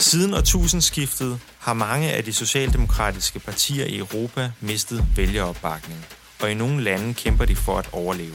Siden 0.00 0.34
årtusindskiftet 0.34 1.40
har 1.58 1.74
mange 1.74 2.12
af 2.12 2.24
de 2.24 2.32
socialdemokratiske 2.32 3.38
partier 3.38 3.84
i 3.84 3.98
Europa 3.98 4.52
mistet 4.60 5.06
vælgeropbakning, 5.16 6.06
og 6.42 6.50
i 6.50 6.54
nogle 6.54 6.82
lande 6.82 7.14
kæmper 7.14 7.44
de 7.44 7.56
for 7.56 7.78
at 7.78 7.88
overleve. 7.92 8.34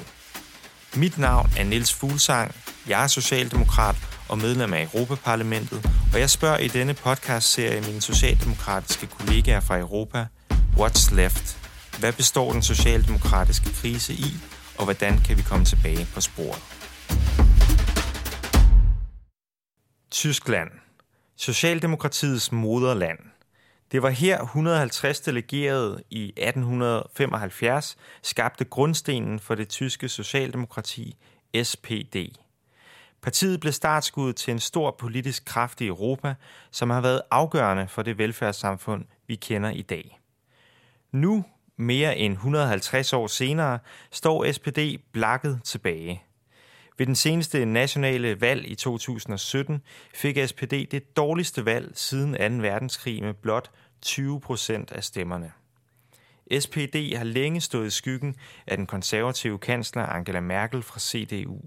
Mit 0.96 1.18
navn 1.18 1.50
er 1.58 1.64
Niels 1.64 1.94
Fuglsang, 1.94 2.56
jeg 2.88 3.04
er 3.04 3.08
socialdemokrat 3.08 3.96
og 4.30 4.38
medlem 4.38 4.74
af 4.74 4.84
Europaparlamentet, 4.84 5.90
og 6.14 6.20
jeg 6.20 6.30
spørger 6.30 6.58
i 6.58 6.68
denne 6.68 6.94
podcast-serie 6.94 7.82
mine 7.82 8.02
socialdemokratiske 8.02 9.08
kollegaer 9.08 9.60
fra 9.60 9.80
Europa, 9.80 10.26
What's 10.78 11.16
Left? 11.16 11.58
Hvad 12.00 12.14
består 12.14 12.52
den 12.52 12.64
socialdemokratiske 12.64 13.74
krise 13.74 14.14
i, 14.14 14.34
og 14.78 14.84
hvordan 14.84 15.22
kan 15.22 15.38
vi 15.38 15.42
komme 15.42 15.66
tilbage 15.66 16.08
på 16.14 16.22
sporet? 16.22 16.62
Tyskland. 20.12 20.85
Socialdemokratiets 21.36 22.52
moderland. 22.52 23.20
Det 23.92 24.04
var 24.04 24.10
her 24.10 24.42
150 24.42 25.20
delegerede 25.20 26.04
i 26.10 26.34
1875 26.38 27.98
skabte 28.22 28.66
grundstenen 28.66 29.40
for 29.40 29.56
det 29.56 29.70
tyske 29.70 30.10
socialdemokrati 30.10 31.16
SPD. 31.64 32.16
Partiet 33.22 33.60
blev 33.60 33.74
startskuddet 33.74 34.36
til 34.36 34.52
en 34.52 34.60
stor 34.60 34.96
politisk 35.00 35.46
kraft 35.46 35.82
i 35.82 35.88
Europa, 35.88 36.36
som 36.72 36.90
har 36.90 37.02
været 37.02 37.22
afgørende 37.32 37.88
for 37.88 38.02
det 38.02 38.18
velfærdssamfund, 38.18 39.06
vi 39.28 39.36
kender 39.36 39.70
i 39.70 39.82
dag. 39.82 40.20
Nu, 41.12 41.46
mere 41.78 42.18
end 42.18 42.34
150 42.34 43.14
år 43.14 43.28
senere, 43.28 43.80
står 44.12 44.52
SPD 44.52 44.80
blakket 45.12 45.60
tilbage. 45.64 46.24
Ved 46.98 47.06
den 47.06 47.16
seneste 47.16 47.66
nationale 47.66 48.42
valg 48.42 48.72
i 48.72 48.76
2017 48.76 49.82
fik 50.14 50.38
SPD 50.48 50.72
det 50.92 51.18
dårligste 51.18 51.66
valg 51.66 51.92
siden 51.94 52.62
2. 52.62 52.68
verdenskrig 52.68 53.24
med 53.24 53.34
blot 53.34 53.72
20 54.02 54.40
procent 54.42 54.92
af 54.92 55.04
stemmerne. 55.04 55.52
SPD 56.60 57.16
har 57.16 57.24
længe 57.24 57.62
stået 57.62 57.88
i 57.88 57.90
skyggen 57.90 58.36
af 58.68 58.78
den 58.78 58.86
konservative 58.86 59.60
kansler 59.60 60.06
Angela 60.06 60.40
Merkel 60.40 60.84
fra 60.84 61.00
CDU, 61.00 61.60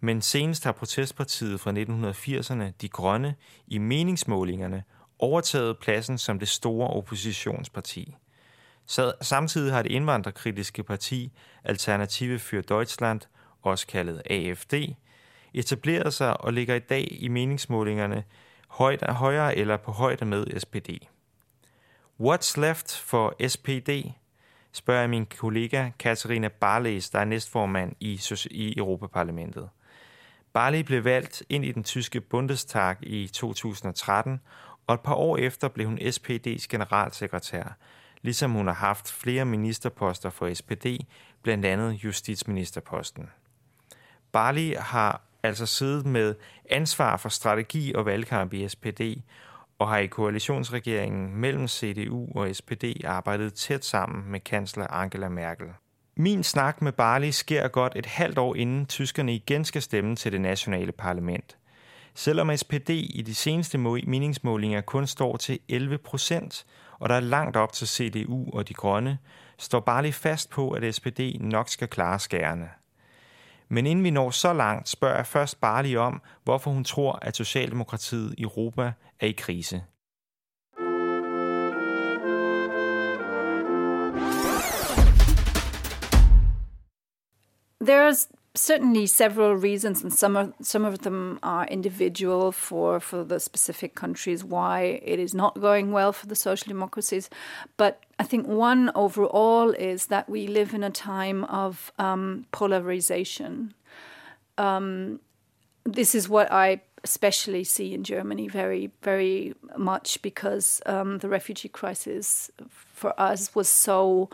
men 0.00 0.22
senest 0.22 0.64
har 0.64 0.72
protestpartiet 0.72 1.60
fra 1.60 1.72
1980'erne, 1.72 2.72
De 2.80 2.88
Grønne, 2.88 3.34
i 3.66 3.78
meningsmålingerne 3.78 4.82
overtaget 5.18 5.78
pladsen 5.78 6.18
som 6.18 6.38
det 6.38 6.48
store 6.48 6.88
oppositionsparti. 6.88 8.14
Samtidig 9.20 9.72
har 9.72 9.82
det 9.82 9.90
indvandrerkritiske 9.90 10.82
parti 10.82 11.32
Alternative 11.64 12.38
für 12.38 12.60
Deutschland, 12.60 13.20
også 13.66 13.86
kaldet 13.86 14.22
AFD, 14.30 14.74
etableret 15.54 16.14
sig 16.14 16.40
og 16.40 16.52
ligger 16.52 16.74
i 16.74 16.78
dag 16.78 17.08
i 17.10 17.28
meningsmålingerne 17.28 18.24
højde, 18.68 19.12
højere 19.12 19.56
eller 19.56 19.76
på 19.76 19.92
højde 19.92 20.24
med 20.24 20.60
SPD. 20.60 20.88
What's 22.20 22.60
left 22.60 22.96
for 22.96 23.48
SPD? 23.48 23.90
spørger 24.72 25.00
jeg 25.00 25.10
min 25.10 25.26
kollega 25.26 25.90
Katarina 25.98 26.48
Barles, 26.48 27.10
der 27.10 27.18
er 27.18 27.24
næstformand 27.24 27.92
i, 28.00 28.20
i 28.50 28.78
Europaparlamentet. 28.78 29.68
Barley 30.52 30.80
blev 30.80 31.04
valgt 31.04 31.42
ind 31.48 31.64
i 31.64 31.72
den 31.72 31.84
tyske 31.84 32.20
Bundestag 32.20 32.96
i 33.02 33.26
2013, 33.26 34.40
og 34.86 34.94
et 34.94 35.00
par 35.00 35.14
år 35.14 35.36
efter 35.36 35.68
blev 35.68 35.86
hun 35.86 35.98
SPD's 35.98 36.66
generalsekretær, 36.68 37.76
ligesom 38.22 38.50
hun 38.50 38.66
har 38.66 38.74
haft 38.74 39.12
flere 39.12 39.44
ministerposter 39.44 40.30
for 40.30 40.54
SPD, 40.54 40.86
blandt 41.42 41.64
andet 41.64 42.04
justitsministerposten. 42.04 43.28
Barley 44.34 44.76
har 44.76 45.20
altså 45.42 45.66
siddet 45.66 46.06
med 46.06 46.34
ansvar 46.70 47.16
for 47.16 47.28
strategi 47.28 47.92
og 47.94 48.06
valgkamp 48.06 48.52
i 48.52 48.68
SPD, 48.68 49.00
og 49.78 49.88
har 49.88 49.98
i 49.98 50.06
koalitionsregeringen 50.06 51.36
mellem 51.36 51.68
CDU 51.68 52.28
og 52.34 52.56
SPD 52.56 52.84
arbejdet 53.04 53.54
tæt 53.54 53.84
sammen 53.84 54.30
med 54.30 54.40
kansler 54.40 54.86
Angela 54.86 55.28
Merkel. 55.28 55.66
Min 56.16 56.42
snak 56.42 56.82
med 56.82 56.92
Barley 56.92 57.30
sker 57.30 57.68
godt 57.68 57.92
et 57.96 58.06
halvt 58.06 58.38
år 58.38 58.54
inden 58.54 58.86
tyskerne 58.86 59.34
igen 59.34 59.64
skal 59.64 59.82
stemme 59.82 60.16
til 60.16 60.32
det 60.32 60.40
nationale 60.40 60.92
parlament. 60.92 61.56
Selvom 62.14 62.56
SPD 62.56 62.90
i 62.90 63.22
de 63.26 63.34
seneste 63.34 63.78
meningsmålinger 63.78 64.80
kun 64.80 65.06
står 65.06 65.36
til 65.36 65.58
11 65.68 65.98
procent, 65.98 66.66
og 66.98 67.08
der 67.08 67.14
er 67.14 67.20
langt 67.20 67.56
op 67.56 67.72
til 67.72 67.88
CDU 67.88 68.50
og 68.52 68.68
de 68.68 68.74
grønne, 68.74 69.18
står 69.58 69.80
Barley 69.80 70.12
fast 70.12 70.50
på, 70.50 70.70
at 70.70 70.94
SPD 70.94 71.20
nok 71.40 71.68
skal 71.68 71.88
klare 71.88 72.18
skærene. 72.18 72.68
Men 73.74 73.86
inden 73.86 74.04
vi 74.04 74.10
når 74.10 74.30
så 74.30 74.52
langt, 74.52 74.88
spørger 74.88 75.16
jeg 75.16 75.26
først 75.26 75.60
Barley 75.60 75.96
om, 75.96 76.22
hvorfor 76.44 76.70
hun 76.70 76.84
tror, 76.84 77.18
at 77.22 77.36
Socialdemokratiet 77.36 78.34
i 78.38 78.42
Europa 78.42 78.92
er 79.20 79.26
i 79.26 79.32
krise. 79.32 79.82
There's 87.84 88.28
certainly 88.54 89.06
several 89.06 89.54
reasons, 89.54 90.02
and 90.02 90.12
some 90.12 90.36
of 90.36 90.54
some 90.60 90.84
of 90.84 91.00
them 91.00 91.38
are 91.42 91.66
individual 91.66 92.52
for 92.52 93.00
for 93.00 93.24
the 93.24 93.40
specific 93.40 93.94
countries 93.94 94.44
why 94.44 95.00
it 95.02 95.18
is 95.18 95.34
not 95.34 95.60
going 95.60 95.90
well 95.92 96.12
for 96.12 96.26
the 96.26 96.36
social 96.36 96.68
democracies. 96.68 97.28
But 97.76 98.00
I 98.18 98.24
think 98.24 98.46
one 98.46 98.90
overall 98.94 99.70
is 99.70 100.06
that 100.06 100.28
we 100.28 100.46
live 100.46 100.72
in 100.72 100.84
a 100.84 100.90
time 100.90 101.44
of 101.44 101.92
um, 101.98 102.46
polarization. 102.52 103.74
Um, 104.56 105.20
this 105.84 106.14
is 106.14 106.28
what 106.28 106.50
I 106.52 106.82
especially 107.02 107.64
see 107.64 107.92
in 107.92 108.02
Germany 108.02 108.48
very, 108.48 108.90
very 109.02 109.54
much 109.76 110.22
because 110.22 110.80
um, 110.86 111.18
the 111.18 111.28
refugee 111.28 111.68
crisis 111.68 112.50
for 112.70 113.18
us 113.20 113.54
was 113.54 113.68
so 113.68 114.30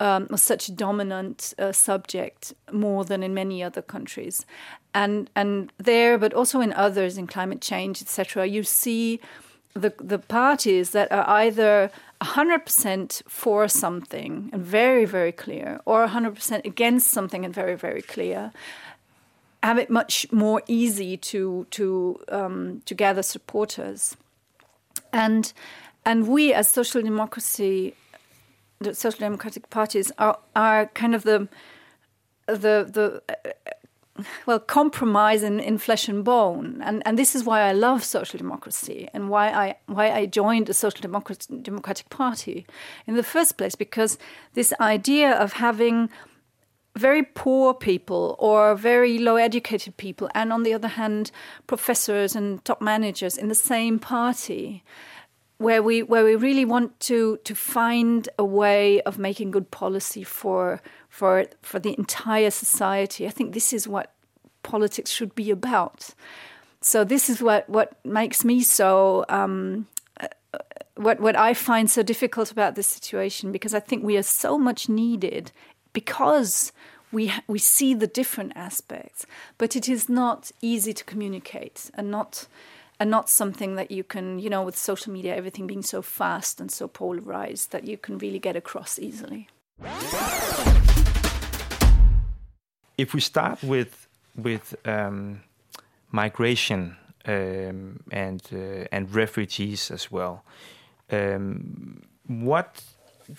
um, 0.00 0.28
was 0.30 0.42
such 0.42 0.68
a 0.68 0.72
dominant 0.72 1.54
uh, 1.58 1.72
subject 1.72 2.54
more 2.72 3.04
than 3.04 3.22
in 3.22 3.34
many 3.34 3.62
other 3.62 3.82
countries, 3.82 4.46
and 4.94 5.30
and 5.34 5.72
there, 5.78 6.18
but 6.18 6.32
also 6.34 6.60
in 6.60 6.72
others, 6.72 7.18
in 7.18 7.26
climate 7.26 7.60
change, 7.60 8.00
etc. 8.00 8.46
You 8.46 8.62
see 8.62 9.20
the 9.74 9.92
the 9.98 10.18
parties 10.18 10.90
that 10.90 11.10
are 11.12 11.28
either 11.28 11.90
100% 12.20 13.22
for 13.28 13.68
something 13.68 14.50
and 14.52 14.62
very 14.62 15.04
very 15.04 15.32
clear, 15.32 15.80
or 15.84 16.06
100% 16.06 16.64
against 16.64 17.10
something 17.10 17.44
and 17.44 17.54
very 17.54 17.76
very 17.76 18.02
clear. 18.02 18.52
Have 19.62 19.78
it 19.78 19.90
much 19.90 20.26
more 20.30 20.62
easy 20.68 21.16
to 21.16 21.66
to 21.72 22.20
um, 22.28 22.82
to 22.84 22.94
gather 22.94 23.22
supporters, 23.22 24.16
and 25.12 25.52
and 26.04 26.28
we 26.28 26.54
as 26.54 26.68
social 26.68 27.02
democracy 27.02 27.94
the 28.80 28.94
social 28.94 29.20
democratic 29.20 29.70
parties 29.70 30.12
are 30.18 30.38
are 30.54 30.86
kind 30.86 31.14
of 31.14 31.24
the 31.24 31.48
the 32.46 32.88
the 32.90 33.22
uh, 33.28 33.50
well 34.46 34.58
compromise 34.58 35.42
in, 35.42 35.60
in 35.60 35.78
flesh 35.78 36.08
and 36.08 36.24
bone. 36.24 36.80
And 36.82 37.02
and 37.06 37.18
this 37.18 37.34
is 37.34 37.44
why 37.44 37.62
I 37.62 37.72
love 37.72 38.04
social 38.04 38.38
democracy 38.38 39.08
and 39.12 39.30
why 39.30 39.48
I 39.48 39.76
why 39.86 40.10
I 40.10 40.26
joined 40.26 40.66
the 40.66 40.74
social 40.74 41.00
democratic 41.00 41.62
democratic 41.62 42.10
party 42.10 42.66
in 43.06 43.14
the 43.14 43.22
first 43.22 43.56
place 43.56 43.74
because 43.74 44.18
this 44.54 44.72
idea 44.80 45.32
of 45.32 45.54
having 45.54 46.10
very 46.96 47.22
poor 47.22 47.74
people 47.74 48.34
or 48.40 48.74
very 48.74 49.18
low 49.18 49.36
educated 49.36 49.96
people 49.96 50.28
and 50.34 50.52
on 50.52 50.64
the 50.64 50.74
other 50.74 50.88
hand 50.88 51.30
professors 51.68 52.34
and 52.34 52.64
top 52.64 52.80
managers 52.80 53.38
in 53.38 53.48
the 53.48 53.54
same 53.54 54.00
party 54.00 54.82
where 55.58 55.82
we 55.82 56.02
where 56.02 56.24
we 56.24 56.36
really 56.36 56.64
want 56.64 56.98
to 57.00 57.38
to 57.44 57.54
find 57.54 58.28
a 58.38 58.44
way 58.44 59.00
of 59.02 59.18
making 59.18 59.50
good 59.50 59.70
policy 59.70 60.24
for 60.24 60.80
for 61.08 61.44
for 61.62 61.78
the 61.78 61.96
entire 61.98 62.50
society. 62.50 63.26
I 63.26 63.30
think 63.30 63.52
this 63.52 63.72
is 63.72 63.86
what 63.86 64.12
politics 64.62 65.10
should 65.10 65.34
be 65.34 65.50
about. 65.50 66.14
So 66.80 67.04
this 67.04 67.28
is 67.28 67.42
what 67.42 67.68
what 67.68 67.92
makes 68.04 68.44
me 68.44 68.62
so. 68.62 69.24
Um, 69.28 69.86
uh, 70.20 70.28
what 70.94 71.20
what 71.20 71.36
I 71.36 71.54
find 71.54 71.90
so 71.90 72.02
difficult 72.02 72.50
about 72.52 72.74
this 72.74 72.86
situation 72.86 73.52
because 73.52 73.74
I 73.74 73.80
think 73.80 74.04
we 74.04 74.16
are 74.16 74.22
so 74.22 74.58
much 74.58 74.88
needed 74.88 75.52
because 75.92 76.72
we 77.10 77.32
we 77.46 77.58
see 77.58 77.94
the 77.94 78.06
different 78.06 78.52
aspects, 78.54 79.26
but 79.58 79.74
it 79.74 79.88
is 79.88 80.08
not 80.08 80.52
easy 80.60 80.92
to 80.92 81.04
communicate 81.04 81.90
and 81.94 82.10
not 82.10 82.46
and 83.00 83.10
not 83.10 83.28
something 83.28 83.76
that 83.76 83.90
you 83.90 84.02
can, 84.02 84.38
you 84.38 84.50
know, 84.50 84.62
with 84.62 84.76
social 84.76 85.12
media, 85.12 85.36
everything 85.36 85.66
being 85.66 85.82
so 85.82 86.02
fast 86.02 86.60
and 86.60 86.70
so 86.70 86.88
polarized 86.88 87.70
that 87.70 87.84
you 87.84 87.96
can 87.96 88.18
really 88.18 88.38
get 88.38 88.56
across 88.56 88.98
easily. 88.98 89.48
If 92.96 93.14
we 93.14 93.20
start 93.20 93.62
with 93.62 94.08
with 94.36 94.74
um, 94.84 95.42
migration 96.10 96.96
um, 97.24 98.00
and 98.10 98.42
uh, 98.52 98.86
and 98.90 99.14
refugees 99.14 99.90
as 99.90 100.10
well, 100.10 100.42
um, 101.10 102.02
what 102.26 102.82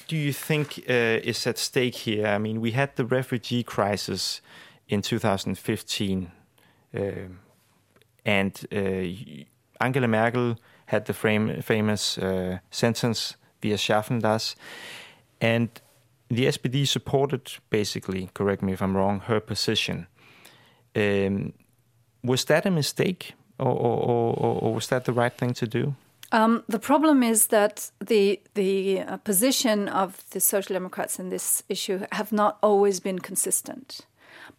do 0.07 0.15
you 0.15 0.31
think 0.31 0.85
uh, 0.89 1.19
is 1.23 1.45
at 1.45 1.57
stake 1.57 1.95
here? 1.95 2.27
I 2.27 2.37
mean, 2.37 2.61
we 2.61 2.71
had 2.71 2.95
the 2.95 3.05
refugee 3.05 3.63
crisis 3.63 4.41
in 4.87 5.01
2015 5.01 6.31
and 8.25 8.67
uh, 8.71 9.45
Angela 9.79 10.07
Merkel 10.07 10.57
had 10.87 11.05
the 11.05 11.13
frame, 11.13 11.61
famous 11.61 12.17
uh, 12.17 12.59
sentence 12.71 13.35
wir 13.61 13.77
schaffen 13.77 14.19
das. 14.19 14.55
And 15.41 15.69
the 16.29 16.45
SPD 16.45 16.87
supported, 16.87 17.59
basically, 17.69 18.29
correct 18.33 18.61
me 18.61 18.73
if 18.73 18.81
I'm 18.81 18.95
wrong, 18.95 19.21
her 19.21 19.39
position. 19.39 20.07
Um, 20.95 21.53
was 22.23 22.45
that 22.45 22.65
a 22.65 22.71
mistake, 22.71 23.33
or, 23.57 23.71
or, 23.71 24.35
or, 24.37 24.59
or, 24.63 24.73
was 24.73 24.87
that 24.87 25.05
the 25.05 25.13
right 25.13 25.33
thing 25.33 25.53
to 25.53 25.67
do? 25.67 25.95
Um, 26.31 26.63
the 26.67 26.79
problem 26.79 27.23
is 27.23 27.47
that 27.47 27.89
the 27.99 28.39
the 28.53 28.99
uh, 28.99 29.17
position 29.17 29.87
of 29.87 30.23
the 30.29 30.39
Social 30.39 30.73
Democrats 30.73 31.19
in 31.19 31.29
this 31.29 31.63
issue 31.69 32.05
have 32.11 32.31
not 32.31 32.57
always 32.61 32.99
been 32.99 33.19
consistent 33.19 34.01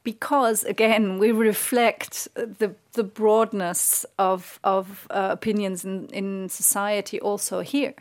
because 0.03 0.65
again 0.65 1.19
we 1.19 1.33
reflect 1.33 2.29
the 2.35 2.75
the 2.93 3.05
broadness 3.05 4.07
of 4.19 4.59
of 4.65 5.07
uh, 5.11 5.29
opinions 5.31 5.85
in, 5.85 6.07
in 6.07 6.49
society 6.49 7.21
also 7.21 7.61
here. 7.61 7.95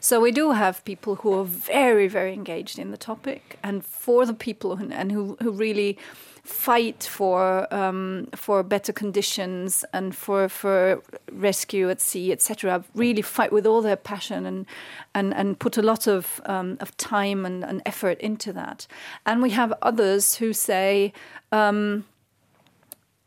So 0.00 0.20
we 0.20 0.32
do 0.32 0.52
have 0.52 0.84
people 0.84 1.16
who 1.16 1.38
are 1.38 1.44
very 1.44 2.08
very 2.08 2.32
engaged 2.32 2.78
in 2.78 2.90
the 2.90 2.96
topic, 2.96 3.58
and 3.62 3.84
for 3.84 4.26
the 4.26 4.34
people 4.34 4.76
who, 4.76 4.90
and 4.90 5.12
who 5.12 5.36
who 5.42 5.50
really 5.50 5.98
fight 6.48 7.02
for 7.04 7.72
um, 7.72 8.26
for 8.34 8.62
better 8.62 8.92
conditions 8.92 9.84
and 9.92 10.14
for 10.14 10.48
for 10.48 11.02
rescue 11.30 11.90
at 11.90 12.00
sea, 12.00 12.32
etc. 12.32 12.82
Really 12.94 13.22
fight 13.22 13.52
with 13.52 13.66
all 13.66 13.82
their 13.82 13.96
passion 13.96 14.46
and 14.46 14.66
and 15.14 15.34
and 15.34 15.58
put 15.58 15.76
a 15.76 15.82
lot 15.82 16.06
of 16.06 16.40
um, 16.46 16.78
of 16.80 16.96
time 16.96 17.44
and, 17.44 17.64
and, 17.64 17.82
effort 17.84 18.18
into 18.20 18.52
that. 18.54 18.86
And 19.26 19.42
we 19.42 19.50
have 19.50 19.74
others 19.82 20.36
who 20.36 20.52
say 20.52 21.12
um, 21.52 22.04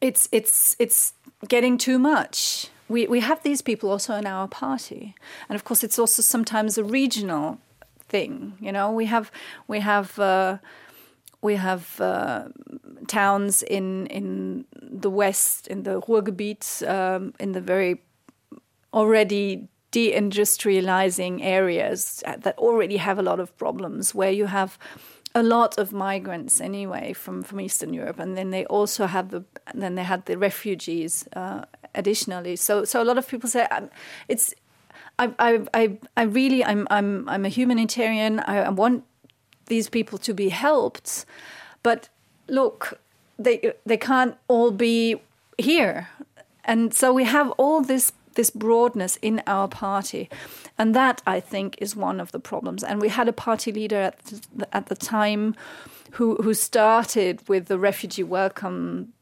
it's 0.01 0.27
it's 0.31 0.75
it's 0.79 1.13
getting 1.47 1.77
too 1.77 2.00
much. 2.00 2.69
We 2.89 3.06
we 3.06 3.19
have 3.19 3.44
these 3.44 3.62
people 3.62 3.91
also 3.91 4.15
in 4.15 4.25
our 4.25 4.47
party, 4.47 5.13
and 5.47 5.56
of 5.56 5.63
course 5.63 5.83
it's 5.83 6.00
also 6.00 6.24
sometimes 6.24 6.77
a 6.77 6.83
regional 6.83 7.59
thing. 8.09 8.53
You 8.59 8.71
know, 8.71 8.91
we 8.91 9.06
have 9.06 9.31
we 9.67 9.79
have. 9.79 10.17
Uh, 10.17 10.57
we 11.41 11.55
have 11.55 11.99
uh, 11.99 12.49
towns 13.07 13.63
in 13.63 14.07
in 14.07 14.65
the 15.01 15.09
west, 15.09 15.67
in 15.67 15.83
the 15.83 16.01
Ruhrgebiet, 16.01 16.88
um, 16.88 17.33
in 17.39 17.51
the 17.51 17.61
very 17.61 18.01
already 18.93 19.67
deindustrializing 19.91 21.39
areas 21.43 22.23
that 22.25 22.57
already 22.57 22.97
have 22.97 23.19
a 23.19 23.21
lot 23.21 23.39
of 23.39 23.55
problems, 23.57 24.15
where 24.15 24.31
you 24.31 24.47
have 24.47 24.77
a 25.33 25.43
lot 25.43 25.77
of 25.77 25.91
migrants 25.91 26.61
anyway 26.61 27.13
from, 27.13 27.41
from 27.43 27.59
Eastern 27.59 27.93
Europe, 27.93 28.19
and 28.19 28.38
then 28.38 28.51
they 28.51 28.65
also 28.65 29.05
have 29.05 29.29
the 29.29 29.43
then 29.73 29.95
they 29.95 30.03
had 30.03 30.25
the 30.25 30.38
refugees 30.38 31.27
uh, 31.35 31.63
additionally. 31.95 32.55
So 32.55 32.85
so 32.85 33.01
a 33.01 33.05
lot 33.05 33.17
of 33.17 33.27
people 33.27 33.49
say 33.49 33.63
um, 33.65 33.89
it's. 34.27 34.53
I, 35.19 35.33
I, 35.39 35.59
I, 35.73 35.97
I 36.17 36.23
really 36.23 36.63
I'm 36.65 36.88
I'm 36.89 37.27
I'm 37.29 37.45
a 37.45 37.49
humanitarian. 37.49 38.39
I, 38.39 38.63
I 38.63 38.69
want 38.69 39.03
these 39.68 39.90
people 39.90 40.18
to 40.19 40.34
be 40.34 40.50
helped. 40.50 41.25
But 41.84 42.10
look, 42.48 43.00
they 43.38 43.74
they 43.86 43.98
can't 43.98 44.36
all 44.48 44.72
be 44.72 45.22
here, 45.58 46.10
and 46.63 46.94
so 46.94 47.13
we 47.13 47.25
have 47.25 47.52
all 47.58 47.81
this 47.81 48.13
this 48.36 48.50
broadness 48.50 49.18
in 49.22 49.42
our 49.48 49.68
party, 49.68 50.30
and 50.78 50.96
that 50.96 51.22
I 51.25 51.40
think 51.40 51.75
is 51.80 51.96
one 51.96 52.19
of 52.19 52.31
the 52.31 52.40
problems. 52.40 52.84
And 52.84 53.02
we 53.02 53.10
had 53.10 53.28
a 53.28 53.34
party 53.34 53.72
leader 53.72 53.98
at 53.98 54.19
the, 54.56 54.75
at 54.75 54.86
the 54.88 54.96
time 54.96 55.56
who 56.12 56.36
who 56.38 56.54
started 56.54 57.48
with 57.48 57.66
the 57.66 57.80
refugee 57.80 58.24
welcome 58.24 59.13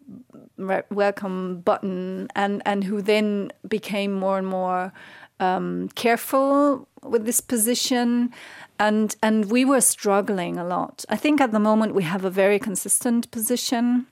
welcome 0.90 1.62
button 1.62 2.28
and 2.36 2.62
and 2.66 2.84
who 2.84 3.02
then 3.02 3.52
became 3.68 4.12
more 4.14 4.38
and 4.38 4.48
more 4.48 4.92
um, 5.40 5.90
careful 5.96 6.88
with 7.04 7.26
this 7.26 7.42
position 7.42 8.34
and 8.80 9.16
and 9.22 9.52
we 9.52 9.66
were 9.66 9.82
struggling 9.82 10.58
a 10.58 10.64
lot. 10.64 11.06
I 11.10 11.18
think 11.18 11.42
at 11.42 11.52
the 11.52 11.60
moment 11.60 11.94
we 11.94 12.04
have 12.04 12.24
a 12.24 12.30
very 12.30 12.60
consistent 12.60 13.30
position. 13.32 14.08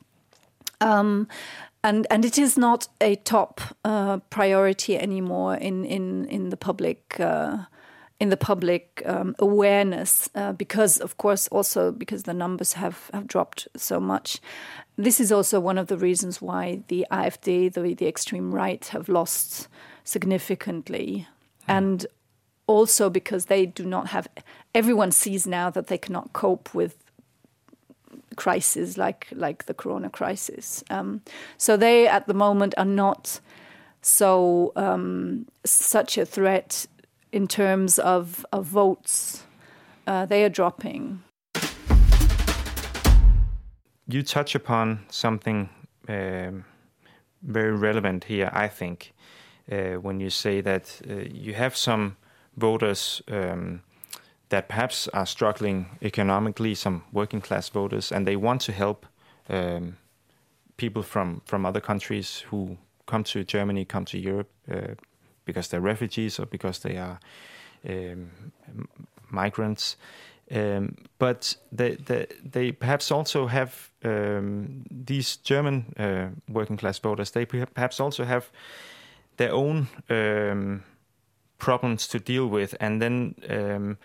Um, 0.82 1.28
and 1.84 2.06
and 2.10 2.26
it 2.26 2.38
is 2.38 2.58
not 2.58 2.88
a 3.00 3.16
top 3.16 3.62
uh, 3.86 4.18
priority 4.30 4.98
anymore 4.98 5.56
in 5.56 5.86
in 5.86 6.26
in 6.26 6.50
the 6.50 6.58
public 6.58 7.20
uh, 7.20 7.58
in 8.20 8.30
the 8.30 8.38
public 8.38 9.04
um, 9.06 9.36
awareness 9.40 10.30
uh, 10.36 10.52
because 10.52 10.98
of 11.00 11.18
course 11.18 11.48
also 11.48 11.92
because 11.92 12.24
the 12.24 12.34
numbers 12.34 12.74
have 12.74 13.10
have 13.14 13.28
dropped 13.28 13.68
so 13.78 14.00
much. 14.00 14.42
This 14.98 15.20
is 15.20 15.32
also 15.32 15.60
one 15.60 15.78
of 15.78 15.88
the 15.88 15.98
reasons 15.98 16.42
why 16.42 16.82
the 16.88 17.06
AfD, 17.12 17.74
the 17.74 17.94
the 17.94 18.08
extreme 18.08 18.54
right, 18.54 18.86
have 18.88 19.08
lost 19.08 19.68
significantly, 20.04 21.28
mm. 21.28 21.64
and 21.68 22.08
also 22.68 23.10
because 23.10 23.46
they 23.46 23.66
do 23.66 23.86
not 23.86 24.08
have 24.08 24.28
everyone 24.76 25.12
sees 25.12 25.48
now 25.48 25.70
that 25.70 25.88
they 25.88 25.98
cannot 25.98 26.34
cope 26.34 26.74
with 26.74 26.96
crises 28.36 28.98
like 28.98 29.28
like 29.32 29.66
the 29.66 29.74
corona 29.74 30.10
crisis. 30.10 30.84
Um, 30.90 31.22
so 31.58 31.78
they 31.78 32.08
at 32.08 32.28
the 32.28 32.34
moment 32.34 32.74
are 32.78 32.86
not 32.86 33.40
so 34.02 34.72
um, 34.76 35.48
such 35.66 36.18
a 36.18 36.26
threat 36.26 36.86
in 37.32 37.48
terms 37.48 38.00
of, 38.00 38.46
of 38.54 38.66
votes 38.66 39.44
uh, 40.06 40.26
they 40.26 40.46
are 40.46 40.50
dropping. 40.50 41.22
You 44.08 44.24
touch 44.24 44.56
upon 44.56 45.06
something 45.10 45.70
um, 46.08 46.64
very 47.42 47.76
relevant 47.76 48.24
here 48.24 48.50
i 48.54 48.68
think 48.68 49.14
uh, 49.72 49.94
when 50.02 50.20
you 50.20 50.30
say 50.30 50.62
that 50.62 51.02
uh, 51.10 51.14
you 51.32 51.54
have 51.54 51.76
some 51.76 52.16
voters 52.58 53.22
um, 53.30 53.82
that 54.50 54.68
perhaps 54.68 55.08
are 55.10 55.26
struggling 55.26 55.98
economically, 56.02 56.76
some 56.76 57.04
working 57.12 57.42
class 57.42 57.70
voters, 57.70 58.12
and 58.12 58.28
they 58.28 58.36
want 58.36 58.62
to 58.62 58.72
help 58.72 59.06
um, 59.50 59.98
people 60.78 61.04
from, 61.04 61.42
from 61.46 61.66
other 61.66 61.82
countries 61.82 62.44
who 62.50 62.78
come 63.06 63.24
to 63.24 63.44
Germany, 63.44 63.86
come 63.86 64.06
to 64.06 64.18
Europe 64.18 64.50
uh, 64.72 64.96
because 65.46 65.70
they're 65.70 65.82
refugees 65.82 66.40
or 66.40 66.46
because 66.46 66.80
they 66.80 66.98
are 66.98 67.20
um, 67.88 68.32
migrants. 69.30 69.98
Um, 70.50 70.96
but 71.20 71.58
they, 71.72 71.96
they, 71.96 72.28
they, 72.44 72.72
perhaps 72.72 73.12
also 73.12 73.48
have 73.48 73.90
um, 74.04 74.86
these 74.90 75.38
German 75.38 75.94
uh, 75.98 76.28
working 76.48 76.78
class 76.78 77.00
voters. 77.00 77.32
They 77.32 77.46
perhaps 77.46 78.00
also 78.00 78.24
have 78.24 78.50
their 79.36 79.52
own 79.52 79.90
um, 80.10 80.84
problems 81.58 82.08
to 82.08 82.20
deal 82.20 82.48
with, 82.48 82.76
and 82.80 83.02
then 83.02 83.36
um, 83.50 83.98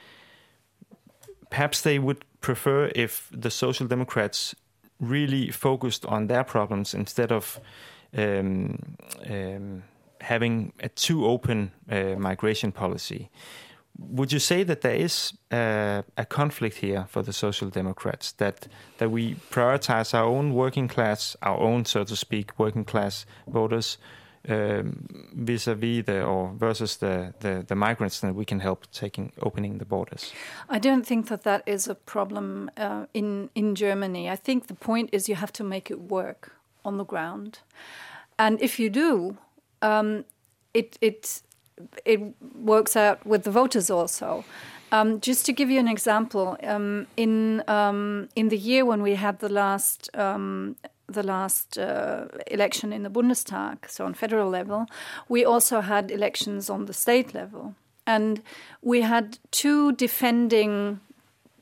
perhaps 1.51 1.83
they 1.83 1.99
would 1.99 2.25
prefer 2.41 2.91
if 2.95 3.29
the 3.33 3.51
Social 3.51 3.87
Democrats 3.87 4.55
really 5.01 5.51
focused 5.51 6.07
on 6.07 6.27
their 6.29 6.45
problems 6.45 6.95
instead 6.95 7.33
of 7.33 7.61
um, 8.17 8.97
um, 9.29 9.83
having 10.21 10.73
a 10.81 10.89
too 10.89 11.27
open 11.27 11.73
uh, 11.91 12.15
migration 12.19 12.73
policy. 12.73 13.29
Would 13.99 14.33
you 14.33 14.39
say 14.39 14.63
that 14.63 14.81
there 14.81 14.95
is 14.95 15.35
uh, 15.51 16.03
a 16.17 16.25
conflict 16.25 16.77
here 16.77 17.05
for 17.09 17.23
the 17.23 17.33
Social 17.33 17.69
Democrats 17.69 18.33
that 18.33 18.67
that 18.99 19.11
we 19.11 19.35
prioritize 19.51 20.15
our 20.15 20.25
own 20.25 20.55
working 20.55 20.89
class, 20.89 21.37
our 21.43 21.59
own, 21.59 21.85
so 21.85 22.05
to 22.05 22.17
speak, 22.17 22.59
working 22.59 22.85
class 22.85 23.27
voters 23.47 23.99
vis-a-vis 24.45 26.05
the 26.05 26.23
or 26.25 26.53
versus 26.59 26.97
the, 26.97 27.33
the, 27.41 27.65
the 27.67 27.75
migrants 27.75 28.21
that 28.21 28.35
we 28.35 28.45
can 28.45 28.61
help 28.61 28.91
taking 28.93 29.33
opening 29.41 29.79
the 29.79 29.85
borders? 29.85 30.33
I 30.69 30.79
don't 30.79 31.07
think 31.07 31.29
that 31.29 31.43
that 31.43 31.63
is 31.67 31.89
a 31.89 31.95
problem 31.95 32.71
uh, 32.77 33.07
in 33.15 33.51
in 33.55 33.75
Germany. 33.75 34.29
I 34.29 34.37
think 34.37 34.67
the 34.67 34.75
point 34.75 35.11
is 35.13 35.29
you 35.29 35.37
have 35.37 35.53
to 35.53 35.65
make 35.65 35.91
it 35.91 36.01
work 36.01 36.53
on 36.85 36.99
the 36.99 37.05
ground, 37.05 37.61
and 38.39 38.61
if 38.61 38.79
you 38.79 38.91
do, 38.91 39.37
um, 39.81 40.25
it 40.75 40.99
it 41.01 41.43
it 42.05 42.21
works 42.55 42.97
out 42.97 43.25
with 43.25 43.43
the 43.43 43.51
voters 43.51 43.91
also. 43.91 44.45
Um, 44.93 45.21
just 45.21 45.47
to 45.47 45.53
give 45.55 45.71
you 45.71 45.81
an 45.81 45.89
example, 45.89 46.59
um, 46.63 47.07
in 47.17 47.63
um, 47.67 48.29
in 48.35 48.49
the 48.49 48.59
year 48.59 48.85
when 48.85 49.03
we 49.03 49.15
had 49.15 49.39
the 49.39 49.49
last 49.49 50.11
um, 50.15 50.77
the 51.13 51.23
last 51.23 51.79
uh, 51.79 52.27
election 52.49 52.93
in 52.93 53.03
the 53.03 53.11
Bundestag, 53.11 53.89
so 53.89 54.05
on 54.05 54.15
federal 54.15 54.51
level, 54.51 54.87
we 55.29 55.45
also 55.45 55.81
had 55.81 56.11
elections 56.11 56.69
on 56.69 56.87
the 56.87 56.93
state 56.93 57.35
level. 57.35 57.75
And 58.07 58.43
we 58.83 59.03
had 59.03 59.39
two 59.51 59.93
defending 59.93 61.01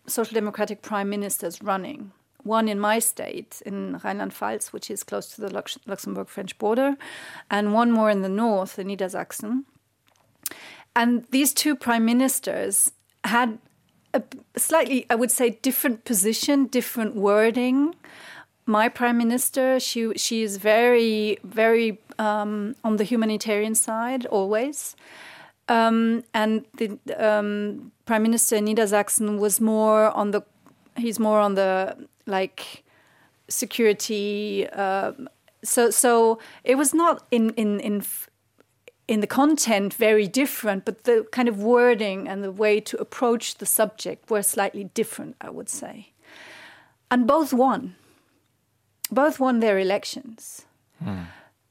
social 0.07 0.35
democratic 0.35 0.83
prime 0.83 1.09
ministers 1.11 1.62
running. 1.62 2.12
One 2.42 2.69
in 2.69 2.80
my 2.80 2.99
state, 2.99 3.62
in 3.66 4.00
Rheinland 4.00 4.33
Pfalz, 4.33 4.73
which 4.73 4.90
is 4.90 5.02
close 5.02 5.28
to 5.35 5.42
the 5.42 5.52
Lux 5.52 5.78
Luxembourg 5.87 6.28
French 6.28 6.57
border, 6.59 6.97
and 7.50 7.75
one 7.75 7.92
more 7.92 8.11
in 8.11 8.23
the 8.23 8.30
north, 8.30 8.78
in 8.78 8.88
Niedersachsen. 8.88 9.64
And 10.97 11.26
these 11.30 11.52
two 11.52 11.76
prime 11.76 12.04
ministers 12.07 12.92
had 13.25 13.59
a 14.14 14.23
slightly, 14.57 15.07
I 15.11 15.14
would 15.14 15.30
say, 15.30 15.50
different 15.50 16.04
position, 16.04 16.66
different 16.66 17.14
wording 17.14 17.95
my 18.71 18.89
prime 18.89 19.19
minister, 19.19 19.81
she 19.81 20.12
she 20.17 20.43
is 20.43 20.57
very 20.57 21.39
very 21.45 21.99
um, 22.19 22.77
on 22.85 22.97
the 22.97 23.05
humanitarian 23.05 23.75
side 23.75 24.27
always. 24.27 24.97
Um, 25.71 26.25
and 26.35 26.65
the 26.79 26.99
um, 27.17 27.93
Prime 28.05 28.25
Minister 28.25 28.57
in 28.57 28.65
Niedersachsen 28.65 29.39
was 29.39 29.61
more 29.61 30.11
on 30.17 30.33
the, 30.33 30.43
he's 30.97 31.21
more 31.21 31.39
on 31.39 31.55
the 31.55 31.97
like 32.27 32.83
security. 33.49 34.67
Uh, 34.73 35.12
so 35.62 35.91
so 35.91 36.41
it 36.65 36.75
was 36.75 36.93
not 36.93 37.23
in 37.31 37.50
in 37.50 37.79
in 37.79 38.05
in 39.07 39.21
the 39.21 39.29
content 39.29 39.95
very 39.95 40.27
different, 40.27 40.85
but 40.85 41.05
the 41.05 41.27
kind 41.31 41.49
of 41.49 41.62
wording 41.62 42.29
and 42.29 42.43
the 42.43 42.53
way 42.53 42.81
to 42.81 42.97
approach 43.00 43.57
the 43.57 43.67
subject 43.67 44.31
were 44.31 44.43
slightly 44.43 44.85
different, 44.85 45.37
I 45.41 45.50
would 45.50 45.69
say. 45.69 46.12
And 47.12 47.27
both 47.27 47.53
won. 47.53 47.95
Both 49.11 49.40
won 49.40 49.61
their 49.61 49.79
elections. 49.79 50.67
Hmm. 51.02 51.23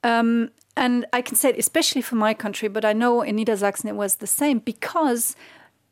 Um, 0.03 0.51
and 0.75 1.05
I 1.12 1.22
can 1.22 1.36
say 1.36 1.50
it 1.50 1.60
especially 1.60 2.01
for 2.01 2.15
my 2.15 2.34
country, 2.34 2.69
but 2.69 2.86
I 2.86 2.93
know 2.93 3.22
in 3.22 3.36
Niedersachsen 3.38 3.86
it 3.86 3.96
was 3.96 4.15
the 4.15 4.27
same 4.27 4.60
because 4.60 5.36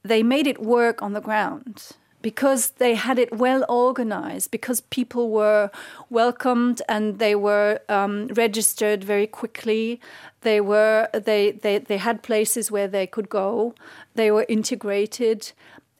they 0.03 0.23
made 0.23 0.47
it 0.47 0.61
work 0.61 1.01
on 1.01 1.13
the 1.13 1.21
ground 1.21 1.91
because 2.21 2.71
they 2.71 2.95
had 2.95 3.19
it 3.19 3.31
well 3.33 3.63
organized, 3.69 4.51
because 4.51 4.81
people 4.81 5.29
were 5.29 5.69
welcomed 6.09 6.81
and 6.89 7.19
they 7.19 7.35
were 7.35 7.79
um, 7.89 8.27
registered 8.27 9.03
very 9.03 9.27
quickly. 9.27 9.99
They 10.41 10.59
were 10.59 11.09
they, 11.13 11.51
they 11.51 11.77
they 11.79 11.97
had 11.97 12.23
places 12.23 12.71
where 12.71 12.87
they 12.87 13.07
could 13.07 13.29
go. 13.29 13.75
They 14.15 14.31
were 14.31 14.45
integrated, 14.49 15.51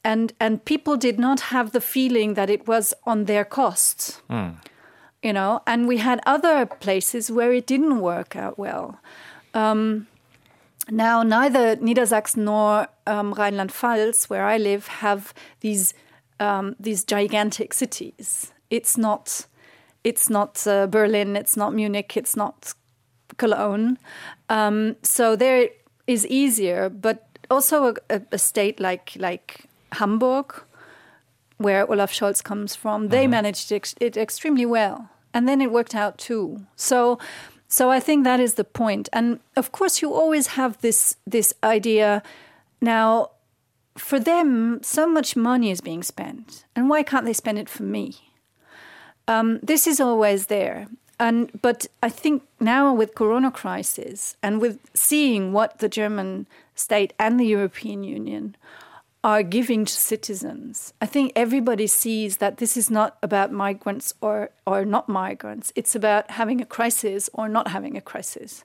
and 0.04 0.32
and 0.40 0.64
people 0.64 0.96
did 0.96 1.18
not 1.18 1.40
have 1.40 1.72
the 1.72 1.80
feeling 1.80 2.34
that 2.34 2.50
it 2.50 2.66
was 2.66 2.94
on 3.04 3.24
their 3.24 3.44
costs. 3.44 4.20
Mm. 4.28 4.56
You 5.22 5.32
know, 5.32 5.62
and 5.66 5.88
we 5.88 5.96
had 5.96 6.20
other 6.26 6.64
places 6.64 7.30
where 7.30 7.52
it 7.52 7.66
didn't 7.66 8.00
work 8.00 8.36
out 8.36 8.56
well. 8.56 9.00
Um, 9.52 10.06
now, 10.90 11.22
neither 11.22 11.76
Niedersachsen 11.76 12.44
nor 12.44 12.86
um, 13.06 13.34
Rhineland-Pfalz, 13.34 14.30
where 14.30 14.44
I 14.44 14.58
live, 14.58 14.86
have 14.86 15.34
these 15.60 15.92
um, 16.40 16.76
these 16.78 17.04
gigantic 17.04 17.74
cities. 17.74 18.52
It's 18.70 18.96
not 18.96 19.46
it's 20.04 20.30
not 20.30 20.66
uh, 20.66 20.86
Berlin, 20.86 21.36
it's 21.36 21.56
not 21.56 21.74
Munich, 21.74 22.16
it's 22.16 22.36
not 22.36 22.74
Cologne. 23.36 23.98
Um, 24.48 24.96
so 25.02 25.36
there 25.36 25.68
is 26.06 26.26
easier, 26.26 26.88
but 26.88 27.26
also 27.50 27.94
a, 28.08 28.22
a, 28.32 28.38
state 28.38 28.80
like 28.80 29.12
like 29.16 29.66
Hamburg, 29.92 30.54
where 31.58 31.88
Olaf 31.90 32.12
Scholz 32.12 32.42
comes 32.42 32.74
from, 32.74 33.08
they 33.08 33.24
mm-hmm. 33.24 33.30
managed 33.30 33.70
it, 33.72 34.16
extremely 34.16 34.66
well, 34.66 35.10
and 35.34 35.46
then 35.46 35.60
it 35.60 35.70
worked 35.70 35.94
out 35.94 36.18
too. 36.18 36.66
So. 36.76 37.18
So 37.70 37.90
I 37.90 38.00
think 38.00 38.24
that 38.24 38.40
is 38.40 38.54
the 38.54 38.64
point. 38.64 38.78
point, 38.78 39.08
and 39.12 39.40
of 39.54 39.72
course 39.72 40.00
you 40.00 40.10
always 40.10 40.46
have 40.56 40.80
this 40.80 41.18
this 41.26 41.52
idea. 41.62 42.22
Now 42.80 43.32
for 43.98 44.18
them, 44.18 44.80
so 44.82 45.06
much 45.06 45.36
money 45.36 45.70
is 45.70 45.80
being 45.80 46.02
spent, 46.02 46.64
and 46.74 46.88
why 46.88 47.02
can't 47.02 47.26
they 47.26 47.32
spend 47.32 47.58
it 47.58 47.68
for 47.68 47.82
me? 47.82 48.16
Um, 49.26 49.58
this 49.62 49.86
is 49.86 50.00
always 50.00 50.46
there, 50.46 50.86
and 51.20 51.50
but 51.60 51.86
I 52.02 52.08
think 52.08 52.44
now 52.60 52.94
with 52.94 53.14
Corona 53.14 53.50
crisis 53.50 54.36
and 54.42 54.60
with 54.60 54.78
seeing 54.94 55.52
what 55.52 55.78
the 55.78 55.88
German 55.88 56.46
state 56.74 57.12
and 57.18 57.38
the 57.38 57.46
European 57.46 58.04
Union 58.04 58.56
are 59.24 59.42
giving 59.42 59.84
to 59.84 59.92
citizens, 59.92 60.92
I 61.00 61.06
think 61.06 61.32
everybody 61.34 61.86
sees 61.86 62.36
that 62.36 62.58
this 62.58 62.76
is 62.76 62.90
not 62.90 63.18
about 63.22 63.52
migrants 63.52 64.14
or 64.20 64.50
or 64.66 64.84
not 64.84 65.08
migrants. 65.08 65.72
It's 65.74 65.94
about 65.94 66.30
having 66.30 66.60
a 66.60 66.66
crisis 66.66 67.28
or 67.32 67.48
not 67.48 67.68
having 67.68 67.96
a 67.96 68.00
crisis, 68.00 68.64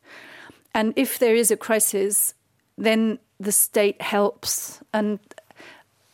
and 0.73 0.93
if 0.95 1.19
there 1.19 1.35
is 1.35 1.51
a 1.51 1.57
crisis, 1.57 2.35
then 2.77 3.19
the 3.39 3.51
state 3.51 4.01
helps 4.01 4.81
and 4.93 5.19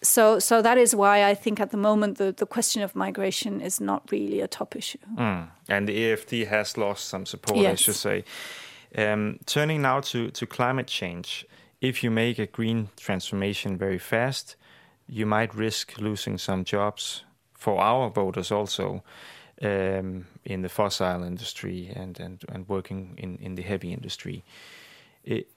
so 0.02 0.40
so 0.40 0.62
that 0.62 0.78
is 0.78 0.96
why 0.96 1.26
I 1.26 1.36
think 1.36 1.60
at 1.60 1.72
the 1.72 1.78
moment 1.78 2.18
the, 2.18 2.32
the 2.32 2.46
question 2.46 2.82
of 2.82 2.96
migration 2.96 3.62
is 3.62 3.82
not 3.82 4.10
really 4.12 4.42
a 4.42 4.48
top 4.48 4.76
issue. 4.76 5.00
Mm. 5.16 5.50
And 5.68 5.88
the 5.88 5.98
AFD 5.98 6.48
has 6.48 6.78
lost 6.78 7.10
some 7.10 7.26
support, 7.26 7.60
yes. 7.60 7.72
I 7.72 7.76
should 7.76 7.96
say. 7.96 8.24
Um, 8.98 9.40
turning 9.46 9.82
now 9.82 10.00
to, 10.02 10.32
to 10.32 10.48
climate 10.48 10.88
change, 10.88 11.46
if 11.82 12.04
you 12.04 12.12
make 12.12 12.40
a 12.40 12.46
green 12.46 12.90
transformation 12.98 13.78
very 13.78 13.98
fast, 14.00 14.56
you 15.08 15.26
might 15.26 15.56
risk 15.56 16.00
losing 16.00 16.38
some 16.38 16.64
jobs 16.64 17.24
for 17.54 17.80
our 17.80 18.10
voters 18.10 18.52
also 18.52 19.04
um, 19.62 20.26
in 20.46 20.62
the 20.62 20.70
fossil 20.70 21.24
industry 21.24 21.92
and, 21.96 22.20
and, 22.20 22.44
and 22.50 22.68
working 22.70 23.16
in, 23.18 23.38
in 23.38 23.56
the 23.56 23.62
heavy 23.62 23.92
industry. 23.92 24.44
It, 25.24 25.48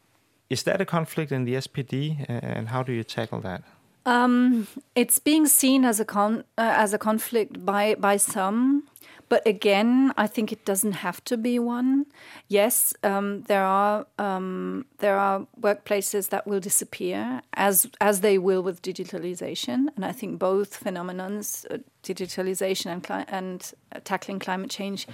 is 0.50 0.64
that 0.64 0.81
a 0.81 0.85
conflict 0.85 1.33
in 1.33 1.45
the 1.45 1.55
SPD, 1.55 2.26
and 2.29 2.69
how 2.69 2.83
do 2.83 2.93
you 2.93 3.05
tackle 3.05 3.41
that? 3.41 3.62
Um, 4.05 4.67
it's 4.95 5.19
being 5.19 5.47
seen 5.47 5.85
as 5.85 6.00
a 6.00 6.05
con 6.05 6.45
uh, 6.59 6.75
as 6.76 6.93
a 6.93 6.99
conflict 6.99 7.64
by 7.64 7.95
by 7.95 8.19
some, 8.19 8.83
but 9.32 9.46
again, 9.46 10.12
I 10.18 10.26
think 10.26 10.52
it 10.52 10.66
doesn't 10.66 10.92
have 10.92 11.24
to 11.24 11.38
be 11.38 11.58
one. 11.58 12.04
Yes, 12.48 12.92
um, 13.02 13.40
there 13.44 13.64
are 13.64 14.04
um, 14.18 14.84
there 14.98 15.16
are 15.16 15.46
workplaces 15.58 16.28
that 16.28 16.46
will 16.46 16.60
disappear 16.60 17.40
as 17.54 17.88
as 17.98 18.20
they 18.20 18.36
will 18.36 18.62
with 18.62 18.82
digitalization, 18.82 19.86
and 19.96 20.04
I 20.04 20.12
think 20.12 20.38
both 20.38 20.78
phenomenons, 20.84 21.64
uh, 21.70 21.78
digitalization 22.02 22.88
and 22.92 23.26
and 23.28 23.72
uh, 23.90 24.00
tackling 24.04 24.38
climate 24.38 24.68
change 24.70 25.06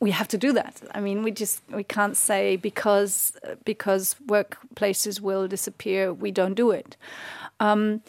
we 0.00 0.12
have 0.12 0.28
to 0.28 0.38
do 0.38 0.52
that. 0.52 0.80
I 0.94 1.00
mean, 1.00 1.22
we 1.24 1.32
just 1.32 1.60
we 1.70 1.84
can't 1.84 2.16
say 2.16 2.56
because 2.56 3.36
because 3.64 4.16
workplaces 4.26 5.20
will 5.20 5.48
disappear, 5.48 6.14
we 6.14 6.30
don't 6.30 6.54
do 6.54 6.70
it. 6.70 6.96
Um, 7.60 8.02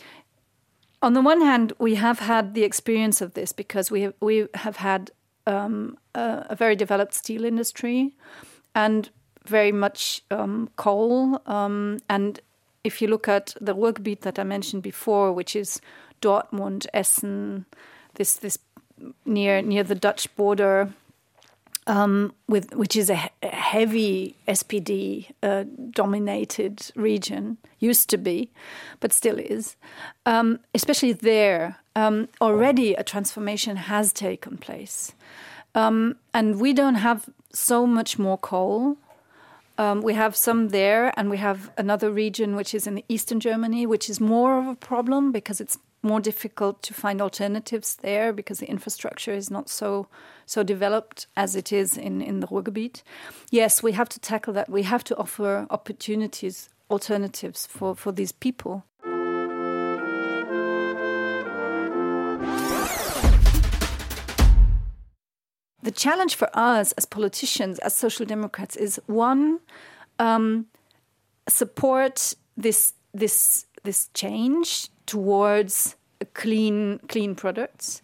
on 1.01 1.13
the 1.13 1.22
one 1.22 1.41
hand, 1.41 1.74
we 1.79 1.96
have 1.96 2.20
had 2.20 2.53
the 2.53 2.63
experience 2.63 3.22
of 3.22 3.34
this 3.34 3.53
because 3.53 3.89
we 3.89 4.01
have, 4.01 4.13
we 4.20 4.48
have 4.53 4.77
had 4.77 5.12
um, 5.48 5.98
a, 6.13 6.46
a, 6.50 6.56
very 6.56 6.75
developed 6.75 7.13
steel 7.13 7.46
industry 7.46 8.15
and 8.75 9.10
very 9.46 9.72
much 9.72 10.24
um, 10.29 10.70
coal. 10.75 11.41
Um, 11.46 12.00
and 12.10 12.39
if 12.84 13.01
you 13.01 13.08
look 13.08 13.27
at 13.27 13.56
the 13.60 13.75
Ruhrgebiet 13.75 14.22
that 14.22 14.39
I 14.39 14.44
mentioned 14.44 14.84
before, 14.84 15.32
which 15.34 15.56
is 15.56 15.82
Dortmund, 16.22 16.86
Essen, 16.94 17.65
this 18.15 18.34
this 18.34 18.60
near 19.25 19.62
near 19.62 19.84
the 19.84 19.96
Dutch 19.96 20.34
border, 20.36 20.94
um, 21.89 22.34
with 22.48 22.75
which 22.75 22.96
is 22.96 23.10
a, 23.10 23.31
a 23.41 23.48
heavy 23.48 24.36
SPD 24.48 25.31
uh, 25.41 25.63
dominated 25.89 26.91
region, 26.96 27.58
used 27.79 28.10
to 28.12 28.17
be, 28.17 28.51
but 29.00 29.12
still 29.12 29.39
is. 29.39 29.75
Um, 30.25 30.60
especially 30.75 31.13
there, 31.13 31.77
um, 31.96 32.29
already 32.39 32.93
a 32.93 33.03
transformation 33.03 33.75
has 33.75 34.13
taken 34.13 34.58
place, 34.58 35.13
um, 35.74 36.15
and 36.31 36.62
we 36.62 36.74
don't 36.74 36.96
have 36.96 37.27
so 37.51 37.88
much 37.88 38.19
more 38.19 38.38
coal. 38.38 38.98
Um, 39.79 40.01
we 40.01 40.13
have 40.13 40.36
some 40.36 40.69
there, 40.69 41.12
and 41.17 41.29
we 41.29 41.38
have 41.38 41.72
another 41.75 42.12
region 42.12 42.55
which 42.55 42.75
is 42.75 42.86
in 42.86 43.01
eastern 43.10 43.39
Germany, 43.39 43.88
which 43.88 44.10
is 44.10 44.19
more 44.19 44.60
of 44.60 44.67
a 44.67 44.75
problem 44.75 45.31
because 45.31 45.60
it's 45.60 45.79
more 46.01 46.20
difficult 46.20 46.82
to 46.84 46.94
find 46.94 47.22
alternatives 47.22 47.98
there 47.98 48.32
because 48.32 48.60
the 48.60 48.70
infrastructure 48.70 49.34
is 49.34 49.50
not 49.51 49.70
so 49.70 50.08
so 50.46 50.63
developed 50.63 51.27
as 51.36 51.56
it 51.56 51.72
is 51.72 51.96
in, 51.96 52.22
in 52.22 52.39
the 52.39 52.48
Ruhrgebiet. 52.48 53.03
Yes, 53.51 53.84
we 53.84 53.91
have 53.91 54.10
to 54.10 54.20
tackle 54.20 54.53
that. 54.53 54.68
We 54.68 54.82
have 54.84 55.03
to 55.03 55.18
offer 55.18 55.68
opportunities, 55.70 56.70
alternatives 56.89 57.68
for, 57.68 57.96
for 57.96 58.12
these 58.12 58.32
people. 58.32 58.84
The 65.84 65.91
challenge 65.91 66.36
for 66.36 66.50
us 66.53 66.91
as 66.94 67.06
politicians, 67.06 67.77
as 67.79 67.96
social 67.96 68.25
democrats, 68.25 68.75
is 68.75 69.00
one, 69.06 69.60
um, 70.18 70.65
support 71.48 72.34
this 72.58 72.94
this 73.13 73.65
this 73.84 74.10
change 74.13 74.89
towards 75.10 75.96
clean 76.34 77.00
clean 77.08 77.36
products. 77.36 78.01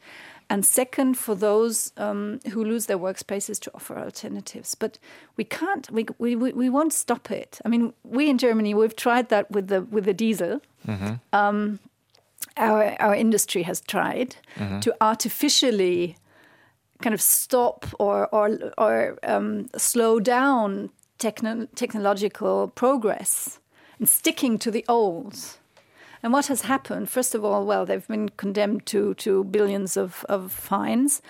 And 0.48 0.64
second 0.64 1.16
for 1.18 1.36
those 1.36 1.92
um, 1.98 2.40
who 2.52 2.64
lose 2.64 2.86
their 2.86 3.00
workspaces 3.00 3.60
to 3.62 3.72
offer 3.74 3.98
alternatives. 3.98 4.76
But 4.76 5.00
we 5.38 5.44
can't 5.44 5.90
we, 5.92 6.06
we, 6.20 6.36
we 6.36 6.70
won't 6.70 6.94
stop 6.94 7.32
it. 7.32 7.60
I 7.66 7.70
mean 7.70 7.94
we 8.04 8.30
in 8.30 8.38
germany 8.38 8.74
we've 8.74 8.96
tried 8.96 9.30
that 9.30 9.50
with 9.52 9.68
the 9.68 9.82
with 9.82 10.06
the 10.06 10.14
diesel. 10.14 10.62
Mm-hmm. 10.88 11.14
um, 11.34 11.80
our 12.58 12.96
our 13.00 13.16
industry 13.16 13.64
has 13.64 13.82
tried 13.82 14.36
mm-hmm. 14.56 14.80
to 14.80 14.96
artificially 15.02 16.16
kind 17.02 17.14
of 17.14 17.22
stop 17.22 17.86
or 18.00 18.28
or 18.32 18.72
or 18.78 19.18
um, 19.24 19.68
slow 19.78 20.20
down 20.20 20.90
techno- 21.18 21.68
technological 21.76 22.68
progress 22.68 23.60
and 24.00 24.08
sticking 24.08 24.60
to 24.60 24.72
the 24.72 24.86
old 24.88 25.36
and 26.26 26.34
what 26.34 26.48
has 26.48 26.62
happened? 26.62 27.08
First 27.08 27.36
of 27.36 27.46
all, 27.46 27.68
well, 27.68 27.86
they've 27.86 28.08
been 28.08 28.30
condemned 28.30 28.88
to 28.88 29.14
to 29.14 29.44
billions 29.44 29.96
of, 29.96 30.26
of 30.28 30.52
fines 30.52 31.22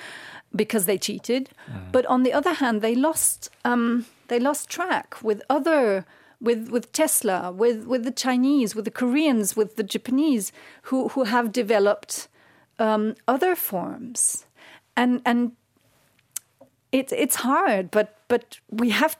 because 0.55 0.85
they 0.85 0.97
cheated. 0.97 1.49
Mm. 1.69 1.91
But 1.91 2.05
on 2.05 2.23
the 2.23 2.31
other 2.31 2.53
hand, 2.53 2.81
they 2.81 2.95
lost 2.95 3.49
um, 3.65 4.05
they 4.29 4.39
lost 4.39 4.69
track 4.69 5.21
with 5.21 5.41
other 5.49 6.05
with 6.39 6.69
with 6.69 6.93
Tesla, 6.93 7.51
with 7.51 7.85
with 7.85 8.05
the 8.05 8.11
Chinese, 8.11 8.73
with 8.73 8.85
the 8.85 8.97
Koreans, 9.01 9.57
with 9.57 9.75
the 9.75 9.83
Japanese, 9.83 10.53
who 10.83 11.09
who 11.09 11.25
have 11.25 11.51
developed 11.51 12.29
um, 12.79 13.15
other 13.27 13.53
forms, 13.53 14.45
and 14.95 15.21
and 15.25 15.51
it's 16.93 17.11
it's 17.11 17.35
hard, 17.35 17.91
but 17.91 18.17
but 18.29 18.59
we 18.69 18.91
have 18.91 19.17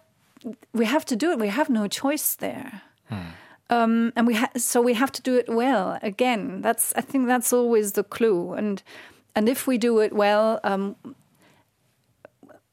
we 0.72 0.86
have 0.86 1.04
to 1.04 1.18
do 1.18 1.32
it. 1.32 1.40
We 1.40 1.50
have 1.50 1.70
no 1.70 1.90
choice 1.90 2.34
there. 2.34 2.82
Hmm. 3.10 3.32
Um, 3.70 4.14
and 4.16 4.28
we 4.28 4.36
ha- 4.36 4.52
so 4.58 4.82
we 4.82 4.94
have 4.94 5.12
to 5.14 5.22
do 5.22 5.36
it 5.36 5.50
well. 5.50 5.98
Again, 6.02 6.62
that's 6.62 6.94
I 6.96 7.02
think 7.02 7.28
that's 7.28 7.52
always 7.52 7.94
the 7.94 8.04
clue. 8.04 8.54
And 8.54 8.84
and 9.36 9.50
if 9.50 9.68
we 9.68 9.78
do 9.78 10.00
it 10.00 10.14
well, 10.14 10.60
um, 10.64 10.96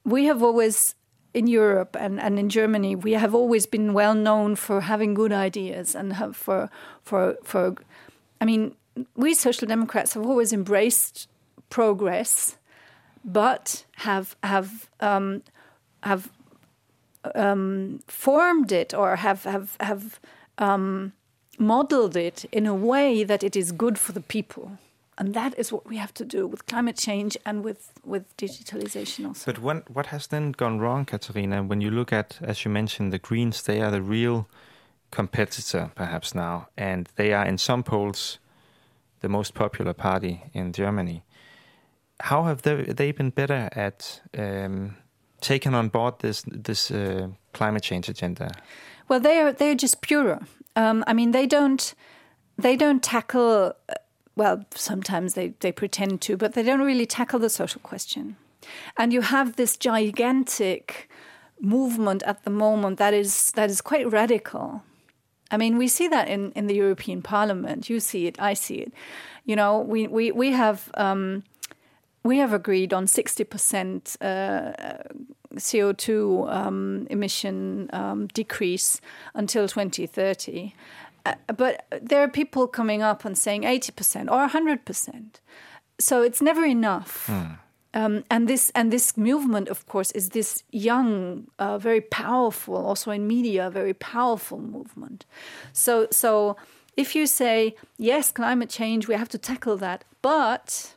we 0.04 0.26
have 0.26 0.42
always 0.42 0.94
in 1.34 1.46
Europe 1.46 1.96
and, 1.98 2.20
and 2.20 2.38
in 2.38 2.48
Germany, 2.48 2.94
we 2.94 3.12
have 3.12 3.34
always 3.34 3.66
been 3.66 3.94
well 3.94 4.14
known 4.14 4.54
for 4.54 4.82
having 4.82 5.14
good 5.14 5.32
ideas 5.32 5.94
and 5.94 6.14
for 6.36 6.70
for 7.02 7.36
for. 7.42 7.74
I 8.40 8.44
mean, 8.44 8.74
we 9.16 9.34
social 9.34 9.66
democrats 9.66 10.14
have 10.14 10.26
always 10.26 10.52
embraced 10.52 11.28
progress, 11.70 12.58
but 13.24 13.84
have 13.96 14.36
have 14.42 14.90
um, 15.00 15.42
have 16.02 16.30
um, 17.34 18.00
formed 18.06 18.72
it 18.72 18.92
or 18.92 19.16
have 19.16 19.44
have 19.44 19.76
have 19.80 20.20
um, 20.58 21.12
modeled 21.58 22.16
it 22.16 22.44
in 22.52 22.66
a 22.66 22.74
way 22.74 23.24
that 23.24 23.42
it 23.42 23.56
is 23.56 23.72
good 23.72 23.98
for 23.98 24.12
the 24.12 24.20
people. 24.20 24.78
And 25.18 25.34
that 25.34 25.58
is 25.58 25.70
what 25.70 25.86
we 25.86 25.98
have 25.98 26.14
to 26.14 26.24
do 26.24 26.46
with 26.46 26.66
climate 26.66 26.96
change 26.96 27.36
and 27.44 27.62
with, 27.62 27.92
with 28.04 28.34
digitalization 28.36 29.26
also. 29.26 29.52
But 29.52 29.62
when, 29.62 29.82
what 29.92 30.06
has 30.06 30.26
then 30.26 30.52
gone 30.52 30.78
wrong, 30.78 31.04
Katarina, 31.04 31.62
when 31.62 31.80
you 31.80 31.90
look 31.90 32.12
at, 32.12 32.38
as 32.40 32.64
you 32.64 32.70
mentioned, 32.70 33.12
the 33.12 33.18
Greens, 33.18 33.62
they 33.62 33.82
are 33.82 33.90
the 33.90 34.02
real 34.02 34.48
competitor 35.10 35.90
perhaps 35.94 36.34
now, 36.34 36.68
and 36.76 37.08
they 37.16 37.32
are 37.34 37.44
in 37.44 37.58
some 37.58 37.82
polls 37.82 38.38
the 39.20 39.28
most 39.28 39.54
popular 39.54 39.92
party 39.92 40.44
in 40.54 40.72
Germany. 40.72 41.22
How 42.20 42.44
have 42.44 42.62
they, 42.62 42.82
they 42.84 43.12
been 43.12 43.30
better 43.30 43.68
at 43.72 44.22
um, 44.36 44.96
taking 45.42 45.74
on 45.74 45.88
board 45.88 46.14
this 46.20 46.44
this 46.46 46.90
uh, 46.90 47.28
climate 47.52 47.82
change 47.82 48.08
agenda? 48.08 48.50
Well, 49.08 49.20
they 49.20 49.40
are 49.40 49.52
they're 49.52 49.74
just 49.74 50.00
purer. 50.00 50.40
Um, 50.74 51.04
I 51.06 51.12
mean, 51.12 51.32
they 51.32 51.46
don't 51.46 51.94
they 52.56 52.76
don't 52.76 53.02
tackle. 53.02 53.74
Uh, 53.88 53.94
well, 54.36 54.64
sometimes 54.74 55.34
they 55.34 55.54
they 55.60 55.72
pretend 55.72 56.20
to, 56.22 56.36
but 56.36 56.54
they 56.54 56.62
don't 56.62 56.86
really 56.86 57.06
tackle 57.06 57.38
the 57.38 57.50
social 57.50 57.80
question. 57.80 58.36
And 58.96 59.12
you 59.12 59.22
have 59.22 59.56
this 59.56 59.76
gigantic 59.76 61.10
movement 61.60 62.22
at 62.24 62.44
the 62.44 62.50
moment 62.50 62.98
that 62.98 63.14
is 63.14 63.50
that 63.52 63.70
is 63.70 63.80
quite 63.80 64.10
radical. 64.10 64.82
I 65.50 65.58
mean, 65.58 65.76
we 65.76 65.86
see 65.88 66.08
that 66.08 66.28
in, 66.28 66.50
in 66.52 66.66
the 66.66 66.74
European 66.74 67.20
Parliament. 67.20 67.90
You 67.90 68.00
see 68.00 68.26
it, 68.26 68.40
I 68.40 68.54
see 68.54 68.76
it. 68.76 68.92
You 69.44 69.56
know, 69.56 69.80
we 69.80 70.06
we 70.06 70.32
we 70.32 70.52
have 70.52 70.90
um, 70.94 71.42
we 72.24 72.38
have 72.38 72.52
agreed 72.52 72.92
on 72.92 73.06
sixty 73.06 73.44
percent 73.44 74.16
uh, 74.20 74.72
CO2 75.56 76.50
um, 76.52 77.06
emission 77.10 77.90
um, 77.92 78.26
decrease 78.28 79.00
until 79.34 79.68
2030. 79.68 80.74
Uh, 81.24 81.34
but 81.56 81.86
there 82.00 82.22
are 82.22 82.28
people 82.28 82.66
coming 82.66 83.02
up 83.02 83.24
and 83.24 83.36
saying 83.38 83.62
80% 83.62 84.30
or 84.30 84.48
100%. 84.48 85.24
So 85.98 86.22
it's 86.22 86.42
never 86.42 86.64
enough. 86.64 87.26
Mm. 87.28 87.58
Um, 87.94 88.24
and 88.30 88.48
this 88.48 88.72
and 88.74 88.90
this 88.90 89.18
movement, 89.18 89.68
of 89.68 89.86
course, 89.86 90.10
is 90.12 90.30
this 90.30 90.64
young, 90.70 91.48
uh, 91.58 91.76
very 91.76 92.00
powerful, 92.00 92.74
also 92.74 93.10
in 93.10 93.26
media, 93.26 93.68
very 93.68 93.92
powerful 93.92 94.58
movement. 94.58 95.26
So, 95.74 96.08
so 96.10 96.56
if 96.96 97.14
you 97.14 97.26
say 97.26 97.76
yes, 97.98 98.32
climate 98.32 98.70
change, 98.70 99.08
we 99.08 99.14
have 99.14 99.28
to 99.28 99.38
tackle 99.38 99.76
that, 99.76 100.04
but 100.22 100.94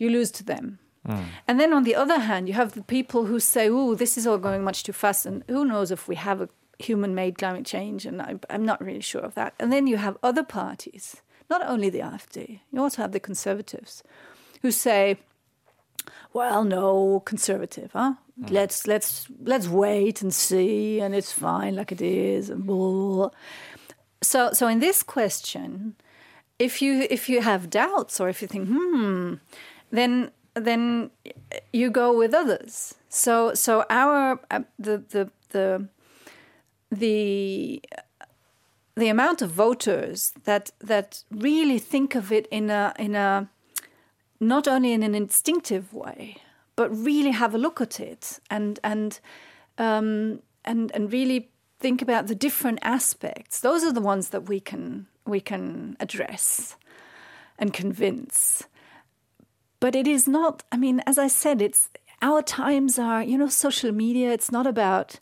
you 0.00 0.10
lose 0.10 0.30
to 0.32 0.44
them 0.44 0.78
Mm. 1.06 1.24
And 1.48 1.58
then 1.58 1.72
on 1.72 1.84
the 1.84 1.94
other 1.94 2.18
hand, 2.18 2.48
you 2.48 2.54
have 2.54 2.72
the 2.72 2.82
people 2.82 3.24
who 3.26 3.40
say, 3.40 3.68
oh, 3.70 3.94
this 3.94 4.18
is 4.18 4.26
all 4.26 4.38
going 4.38 4.62
much 4.62 4.82
too 4.82 4.92
fast, 4.92 5.26
and 5.26 5.44
who 5.48 5.64
knows 5.64 5.90
if 5.90 6.08
we 6.08 6.16
have 6.16 6.40
a 6.40 6.48
human 6.78 7.14
made 7.14 7.38
climate 7.38 7.64
change, 7.64 8.06
and 8.06 8.20
I, 8.20 8.36
I'm 8.48 8.64
not 8.64 8.84
really 8.84 9.00
sure 9.00 9.22
of 9.22 9.34
that. 9.34 9.54
And 9.58 9.72
then 9.72 9.86
you 9.86 9.96
have 9.96 10.18
other 10.22 10.44
parties, 10.44 11.22
not 11.48 11.66
only 11.66 11.90
the 11.90 12.00
AfD, 12.00 12.60
you 12.70 12.82
also 12.82 13.02
have 13.02 13.12
the 13.12 13.20
conservatives, 13.20 14.02
who 14.62 14.70
say, 14.70 15.18
well, 16.32 16.64
no, 16.64 17.20
conservative, 17.20 17.92
huh? 17.92 18.14
Mm. 18.40 18.50
Let's 18.50 18.86
let's 18.86 19.26
let's 19.42 19.68
wait 19.68 20.22
and 20.22 20.34
see, 20.34 21.00
and 21.00 21.14
it's 21.14 21.32
fine 21.32 21.76
like 21.76 21.92
it 21.92 22.02
is, 22.02 22.50
and 22.50 22.66
blah. 22.66 23.30
So 24.22 24.52
so 24.52 24.68
in 24.68 24.80
this 24.80 25.02
question, 25.02 25.96
if 26.58 26.82
you 26.82 27.06
if 27.10 27.28
you 27.28 27.40
have 27.40 27.70
doubts 27.70 28.20
or 28.20 28.28
if 28.28 28.42
you 28.42 28.48
think, 28.48 28.68
hmm, 28.68 29.34
then 29.90 30.30
then 30.54 31.10
you 31.72 31.90
go 31.90 32.16
with 32.16 32.34
others. 32.34 32.94
So 33.08 33.54
so 33.54 33.84
our 33.90 34.40
uh, 34.50 34.60
the 34.78 34.98
the 34.98 35.30
the 35.50 35.88
the 36.90 37.82
the 38.96 39.08
amount 39.08 39.42
of 39.42 39.50
voters 39.50 40.32
that 40.44 40.70
that 40.80 41.24
really 41.30 41.78
think 41.78 42.14
of 42.14 42.32
it 42.32 42.46
in 42.50 42.70
a 42.70 42.92
in 42.98 43.14
a 43.14 43.48
not 44.40 44.66
only 44.66 44.92
in 44.92 45.02
an 45.02 45.14
instinctive 45.14 45.92
way, 45.92 46.36
but 46.76 46.90
really 46.90 47.30
have 47.30 47.54
a 47.54 47.58
look 47.58 47.80
at 47.80 48.00
it 48.00 48.40
and 48.50 48.78
and 48.82 49.20
um, 49.78 50.42
and 50.64 50.90
and 50.92 51.12
really 51.12 51.50
think 51.78 52.02
about 52.02 52.26
the 52.26 52.34
different 52.34 52.78
aspects. 52.82 53.60
Those 53.60 53.84
are 53.84 53.92
the 53.92 54.00
ones 54.00 54.28
that 54.30 54.48
we 54.48 54.60
can 54.60 55.06
we 55.26 55.40
can 55.40 55.96
address 56.00 56.76
and 57.58 57.72
convince 57.72 58.64
but 59.80 59.94
it 59.94 60.06
is 60.06 60.28
not 60.28 60.62
i 60.70 60.76
mean 60.76 61.02
as 61.06 61.18
i 61.18 61.26
said 61.26 61.60
it's 61.60 61.88
our 62.22 62.42
times 62.42 62.98
are 62.98 63.22
you 63.22 63.36
know 63.36 63.48
social 63.48 63.92
media 63.92 64.30
it's 64.30 64.52
not 64.52 64.66
about 64.66 65.18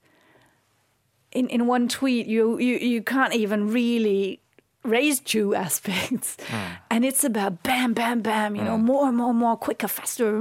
in 1.32 1.48
in 1.48 1.66
one 1.66 1.88
tweet 1.88 2.26
you 2.26 2.58
you, 2.58 2.76
you 2.76 3.02
can't 3.02 3.34
even 3.34 3.70
really 3.70 4.40
raise 4.82 5.20
two 5.20 5.54
aspects 5.64 6.36
mm. 6.48 6.78
and 6.90 7.04
it's 7.04 7.24
about 7.24 7.62
bam 7.62 7.94
bam 7.94 8.20
bam 8.20 8.56
you 8.56 8.62
mm. 8.62 8.66
know 8.66 8.76
hmm. 8.76 8.84
more 8.84 9.12
more 9.12 9.34
more 9.34 9.56
quicker 9.56 9.88
faster 9.88 10.36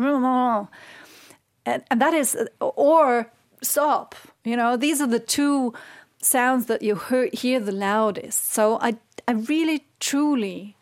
and, 1.65 1.83
and 1.91 2.01
that 2.01 2.13
is 2.13 2.37
or 2.59 3.31
stop 3.61 4.15
you 4.43 4.55
know 4.55 4.77
these 4.77 5.01
are 5.01 5.07
the 5.07 5.19
two 5.19 5.73
sounds 6.19 6.65
that 6.65 6.81
you 6.81 6.95
hear, 6.95 7.29
hear 7.33 7.59
the 7.59 7.71
loudest 7.71 8.51
so 8.53 8.79
i 8.81 8.95
i 9.27 9.33
really 9.33 9.85
truly 9.99 10.76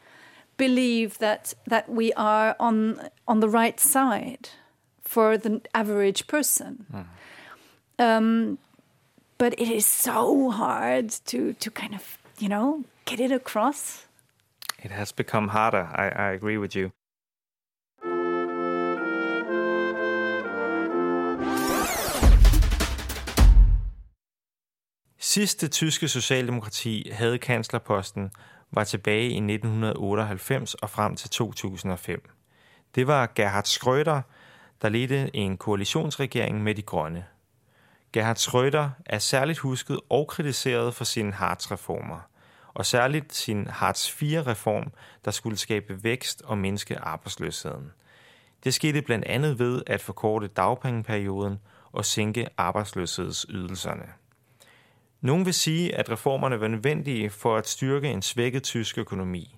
believe 0.57 1.17
that 1.17 1.53
that 1.69 1.89
we 1.89 2.13
are 2.13 2.55
on 2.59 3.09
on 3.27 3.39
the 3.39 3.49
right 3.49 3.79
side 3.79 4.49
for 5.03 5.37
the 5.37 5.61
average 5.73 6.27
person. 6.27 6.85
Mm. 6.91 7.05
Um, 7.97 8.57
but 9.37 9.53
it 9.57 9.69
is 9.69 9.85
so 9.85 10.49
hard 10.49 11.09
to 11.25 11.53
to 11.53 11.71
kind 11.71 11.93
of 11.93 12.17
you 12.39 12.49
know 12.49 12.83
get 13.05 13.19
it 13.19 13.31
across. 13.31 14.05
It 14.83 14.91
has 14.91 15.13
become 15.13 15.47
harder. 15.47 15.87
I, 15.95 16.29
I 16.29 16.33
agree 16.33 16.57
with 16.57 16.75
you. 16.75 16.91
Sidste 25.19 25.67
tyske 25.67 26.07
socialdemokrati 26.07 27.09
havde 27.11 27.37
kanslerposten 27.37 28.31
var 28.75 28.83
tilbage 28.83 29.29
i 29.29 29.37
1998 29.37 30.73
og 30.73 30.89
frem 30.89 31.15
til 31.15 31.29
2005. 31.29 32.29
Det 32.95 33.07
var 33.07 33.31
Gerhard 33.35 33.65
Schröder, 33.65 34.21
der 34.81 34.89
ledte 34.89 35.35
en 35.35 35.57
koalitionsregering 35.57 36.63
med 36.63 36.75
de 36.75 36.81
grønne. 36.81 37.25
Gerhard 38.13 38.37
Schröder 38.37 38.89
er 39.05 39.19
særligt 39.19 39.59
husket 39.59 39.99
og 40.09 40.27
kritiseret 40.27 40.95
for 40.95 41.03
sine 41.03 41.31
Hartz-reformer, 41.33 42.29
og 42.73 42.85
særligt 42.85 43.33
sin 43.33 43.67
Hartz 43.67 44.09
4-reform, 44.09 44.91
der 45.25 45.31
skulle 45.31 45.57
skabe 45.57 46.03
vækst 46.03 46.41
og 46.41 46.57
mindske 46.57 46.99
arbejdsløsheden. 46.99 47.91
Det 48.63 48.73
skete 48.73 49.01
blandt 49.01 49.25
andet 49.25 49.59
ved 49.59 49.81
at 49.87 50.01
forkorte 50.01 50.47
dagpengeperioden 50.47 51.59
og 51.91 52.05
sænke 52.05 52.47
arbejdsløshedsydelserne. 52.57 54.05
Nogle 55.25 55.45
vil 55.45 55.53
sige, 55.53 55.95
at 55.95 56.09
reformerne 56.09 56.61
var 56.61 56.67
nødvendige 56.67 57.29
for 57.29 57.57
at 57.57 57.67
styrke 57.67 58.09
en 58.09 58.21
svækket 58.21 58.63
tysk 58.63 58.97
økonomi. 58.97 59.57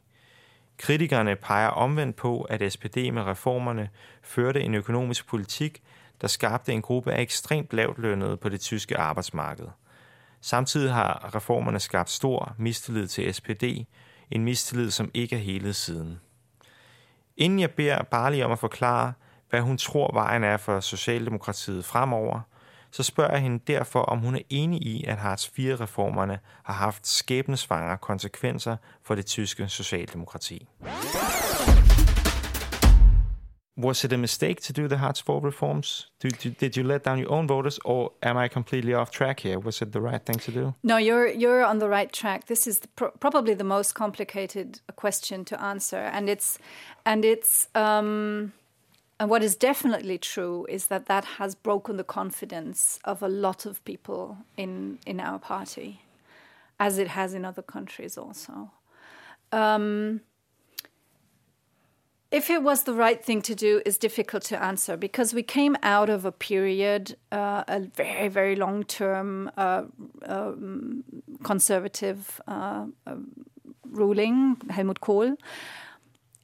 Kritikerne 0.78 1.36
peger 1.36 1.68
omvendt 1.68 2.16
på, 2.16 2.42
at 2.42 2.74
SPD 2.74 2.98
med 2.98 3.22
reformerne 3.24 3.90
førte 4.24 4.62
en 4.62 4.76
økonomisk 4.76 5.28
politik, 5.28 5.84
der 6.22 6.28
skabte 6.28 6.74
en 6.74 6.82
gruppe 6.82 7.12
af 7.12 7.22
ekstremt 7.22 7.74
lavt 7.74 8.00
lønnede 8.00 8.38
på 8.38 8.50
det 8.50 8.62
tyske 8.62 8.98
arbejdsmarked. 8.98 9.68
Samtidig 10.42 10.94
har 10.94 11.36
reformerne 11.36 11.80
skabt 11.80 12.10
stor 12.10 12.56
mistillid 12.58 13.08
til 13.08 13.34
SPD, 13.34 13.64
en 14.32 14.44
mistillid, 14.44 14.92
som 14.92 15.12
ikke 15.14 15.36
er 15.36 15.40
hele 15.40 15.74
siden. 15.74 16.20
Inden 17.38 17.60
jeg 17.60 17.72
beder 17.72 18.04
Barley 18.04 18.44
om 18.44 18.52
at 18.52 18.60
forklare, 18.60 19.14
hvad 19.50 19.62
hun 19.62 19.78
tror 19.78 20.14
vejen 20.14 20.44
er 20.44 20.58
for 20.58 20.80
Socialdemokratiet 20.80 21.86
fremover– 21.86 22.42
så 22.92 23.04
spørger 23.04 23.32
jeg 23.32 23.42
hende 23.42 23.60
derfor, 23.68 24.02
om 24.02 24.20
hun 24.20 24.36
er 24.36 24.42
enig 24.50 24.82
i, 24.82 25.04
at 25.08 25.18
Hartz 25.18 25.48
IV-reformerne 25.58 26.40
har 26.64 26.74
haft 26.74 27.08
skæbnesvangre 27.08 27.98
konsekvenser 27.98 28.78
for 29.04 29.16
det 29.16 29.26
tyske 29.26 29.68
socialdemokrati. 29.68 30.68
Was 33.80 34.04
it 34.04 34.12
a 34.12 34.18
mistake 34.18 34.60
to 34.62 34.74
do 34.74 34.88
the 34.88 34.98
Hartz 34.98 35.22
IV 35.22 35.44
reforms? 35.44 36.12
Did, 36.20 36.56
did 36.60 36.76
you 36.76 36.84
let 36.84 37.06
down 37.06 37.20
your 37.20 37.32
own 37.32 37.48
voters, 37.48 37.78
or 37.86 38.12
am 38.24 38.36
I 38.36 38.48
completely 38.48 38.94
off 38.96 39.12
track 39.12 39.40
here? 39.42 39.60
Was 39.60 39.82
it 39.82 39.92
the 39.92 40.02
right 40.02 40.26
thing 40.26 40.40
to 40.40 40.52
do? 40.52 40.74
No, 40.82 40.98
you're 40.98 41.28
you're 41.28 41.64
on 41.64 41.80
the 41.80 41.88
right 41.88 42.12
track. 42.12 42.48
This 42.48 42.66
is 42.66 42.80
the, 42.80 42.88
pro- 42.96 43.12
probably 43.20 43.54
the 43.54 43.64
most 43.64 43.94
complicated 43.94 44.82
question 44.96 45.46
to 45.46 45.62
answer, 45.62 46.00
and 46.00 46.28
it's 46.28 46.58
and 47.06 47.24
it's 47.24 47.68
um, 47.76 48.52
and 49.20 49.30
what 49.30 49.44
is 49.44 49.56
definitely 49.56 50.18
true 50.18 50.66
is 50.70 50.88
that 50.88 51.08
that 51.08 51.26
has 51.26 51.56
broken 51.56 51.98
the 51.98 52.04
confidence 52.04 53.00
of 53.04 53.22
a 53.24 53.28
lot 53.28 53.66
of 53.66 53.84
people 53.84 54.38
in 54.56 55.00
in 55.06 55.20
our 55.20 55.40
party, 55.40 56.02
as 56.80 56.98
it 56.98 57.10
has 57.10 57.34
in 57.34 57.46
other 57.46 57.64
countries 57.64 58.18
also. 58.18 58.72
Um, 59.52 60.22
if 62.30 62.50
it 62.50 62.62
was 62.62 62.84
the 62.84 62.94
right 62.94 63.24
thing 63.24 63.42
to 63.44 63.56
do 63.56 63.82
is 63.86 63.98
difficult 63.98 64.44
to 64.44 64.62
answer 64.62 64.98
because 64.98 65.34
we 65.34 65.44
came 65.44 65.78
out 65.82 66.10
of 66.10 66.26
a 66.26 66.32
period, 66.32 67.16
uh, 67.32 67.64
a 67.68 67.80
very, 67.80 68.28
very 68.28 68.56
long 68.56 68.84
term 68.84 69.50
uh, 69.56 69.84
um, 70.26 71.06
conservative 71.44 72.42
uh, 72.48 72.86
ruling, 73.90 74.58
Helmut 74.70 75.00
Kohl. 75.00 75.38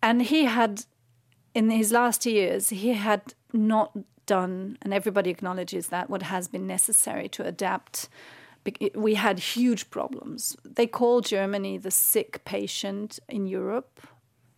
And 0.02 0.22
he 0.22 0.46
had, 0.46 0.86
in 1.54 1.70
his 1.70 1.92
last 1.92 2.26
years, 2.26 2.70
he 2.70 2.94
had 2.94 3.34
not 3.52 3.98
done, 4.26 4.78
and 4.82 4.94
everybody 4.94 5.30
acknowledges 5.30 5.88
that, 5.88 6.10
what 6.10 6.24
has 6.24 6.48
been 6.48 6.66
necessary 6.66 7.28
to 7.30 7.46
adapt. 7.46 8.10
We 8.96 9.16
had 9.16 9.40
huge 9.40 9.90
problems. 9.90 10.56
They 10.64 10.88
call 10.88 11.20
Germany 11.20 11.78
the 11.78 11.92
sick 11.92 12.46
patient 12.46 13.20
in 13.28 13.46
Europe 13.46 14.00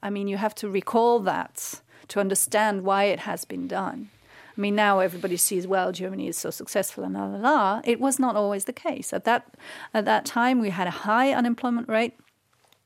I 0.05 0.11
mean, 0.11 0.27
you 0.27 0.37
have 0.37 0.53
to 0.55 0.69
recall 0.69 1.19
that 1.21 1.81
to 2.09 2.19
understand 2.19 2.83
why 2.83 3.05
it 3.05 3.21
has 3.21 3.43
been 3.43 3.67
done. 3.67 4.11
I 4.55 4.61
mean, 4.61 4.75
now 4.75 4.99
everybody 4.99 5.35
sees, 5.35 5.65
well, 5.65 5.91
Germany 5.91 6.27
is 6.27 6.37
so 6.37 6.51
successful 6.51 7.03
and 7.03 7.15
la 7.15 7.25
la 7.25 7.37
la. 7.37 7.81
It 7.83 7.99
was 7.99 8.19
not 8.19 8.35
always 8.35 8.65
the 8.65 8.71
case. 8.71 9.13
At 9.13 9.25
that, 9.25 9.55
at 9.95 10.05
that 10.05 10.23
time, 10.23 10.59
we 10.59 10.69
had 10.69 10.85
a 10.85 10.91
high 10.91 11.33
unemployment 11.33 11.89
rate, 11.89 12.13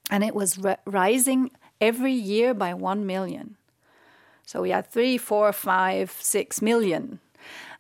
and 0.10 0.24
it 0.24 0.34
was 0.34 0.60
rising 0.86 1.52
every 1.82 2.14
year 2.14 2.54
by 2.54 2.74
one 2.74 3.06
million. 3.06 3.58
So 4.50 4.64
we 4.64 4.72
had 4.72 4.88
three, 4.88 5.20
four, 5.20 5.54
five, 5.54 6.10
six 6.20 6.60
million, 6.60 7.20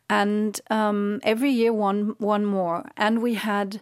and 0.07 0.61
um, 0.69 1.19
every 1.23 1.49
year 1.49 1.73
one 1.73 2.13
one 2.19 2.45
more. 2.45 2.85
And 2.95 3.23
we 3.23 3.33
had 3.33 3.81